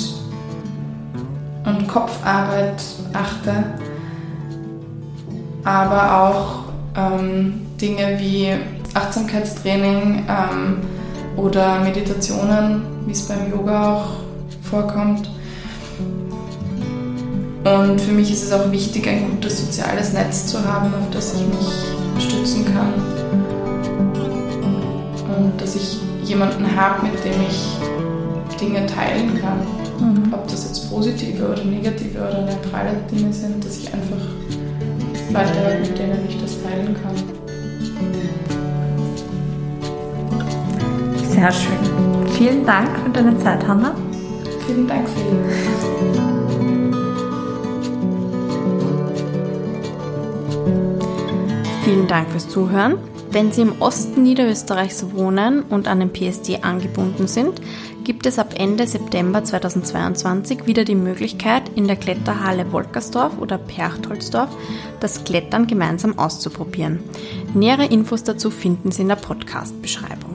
und 1.64 1.88
Kopfarbeit 1.88 2.82
achte. 3.12 3.52
Aber 5.64 6.20
auch 6.22 6.62
ähm, 6.96 7.66
Dinge 7.80 8.18
wie 8.18 8.52
Achtsamkeitstraining 8.94 10.26
ähm, 10.28 10.78
oder 11.36 11.80
Meditationen, 11.80 12.82
wie 13.06 13.12
es 13.12 13.22
beim 13.22 13.50
Yoga 13.50 13.94
auch 13.94 14.06
vorkommt. 14.62 15.30
Und 17.64 18.00
für 18.00 18.12
mich 18.12 18.32
ist 18.32 18.42
es 18.42 18.52
auch 18.52 18.70
wichtig, 18.72 19.06
ein 19.06 19.30
gutes 19.30 19.64
soziales 19.64 20.12
Netz 20.12 20.46
zu 20.46 20.64
haben, 20.64 20.92
auf 20.94 21.10
das 21.12 21.34
ich 21.34 21.46
mich 21.46 22.26
stützen 22.26 22.64
kann. 22.64 22.92
Und 25.36 25.60
dass 25.60 25.76
ich 25.76 25.98
jemanden 26.24 26.76
habe, 26.76 27.06
mit 27.06 27.24
dem 27.24 27.40
ich 27.48 28.58
Dinge 28.60 28.84
teilen 28.86 29.40
kann. 29.40 29.81
Mhm. 29.98 30.32
Ob 30.32 30.48
das 30.48 30.64
jetzt 30.64 30.90
positive 30.90 31.48
oder 31.48 31.64
negative 31.64 32.18
oder 32.18 32.42
neutrale 32.42 32.96
Dinge 33.10 33.32
sind, 33.32 33.64
dass 33.64 33.78
ich 33.78 33.92
einfach 33.92 34.16
Leute 35.32 35.78
mit 35.80 35.98
denen 35.98 36.28
ich 36.28 36.40
das 36.40 36.62
teilen 36.62 36.94
kann. 37.02 37.14
Sehr 41.30 41.50
schön. 41.50 42.28
Vielen 42.36 42.66
Dank 42.66 42.88
für 42.98 43.10
deine 43.10 43.38
Zeit, 43.38 43.66
Hanna. 43.66 43.94
Vielen 44.66 44.86
Dank, 44.86 45.08
Celine. 45.08 45.82
Vielen 51.84 52.06
Dank 52.06 52.30
fürs 52.30 52.48
Zuhören. 52.48 52.94
Wenn 53.30 53.50
Sie 53.50 53.62
im 53.62 53.80
Osten 53.80 54.22
Niederösterreichs 54.22 55.06
wohnen 55.14 55.62
und 55.62 55.88
an 55.88 56.00
den 56.00 56.12
PSD 56.12 56.58
angebunden 56.62 57.26
sind, 57.26 57.62
gibt 58.04 58.26
es 58.26 58.38
ab 58.38 58.54
Ende 58.56 58.86
September 58.86 59.44
2022 59.44 60.66
wieder 60.66 60.84
die 60.84 60.94
Möglichkeit, 60.94 61.68
in 61.74 61.86
der 61.86 61.96
Kletterhalle 61.96 62.72
Wolkersdorf 62.72 63.38
oder 63.38 63.58
Perchtoldsdorf 63.58 64.50
das 65.00 65.24
Klettern 65.24 65.66
gemeinsam 65.66 66.18
auszuprobieren. 66.18 67.00
Nähere 67.54 67.86
Infos 67.86 68.24
dazu 68.24 68.50
finden 68.50 68.90
Sie 68.90 69.02
in 69.02 69.08
der 69.08 69.16
Podcast-Beschreibung. 69.16 70.31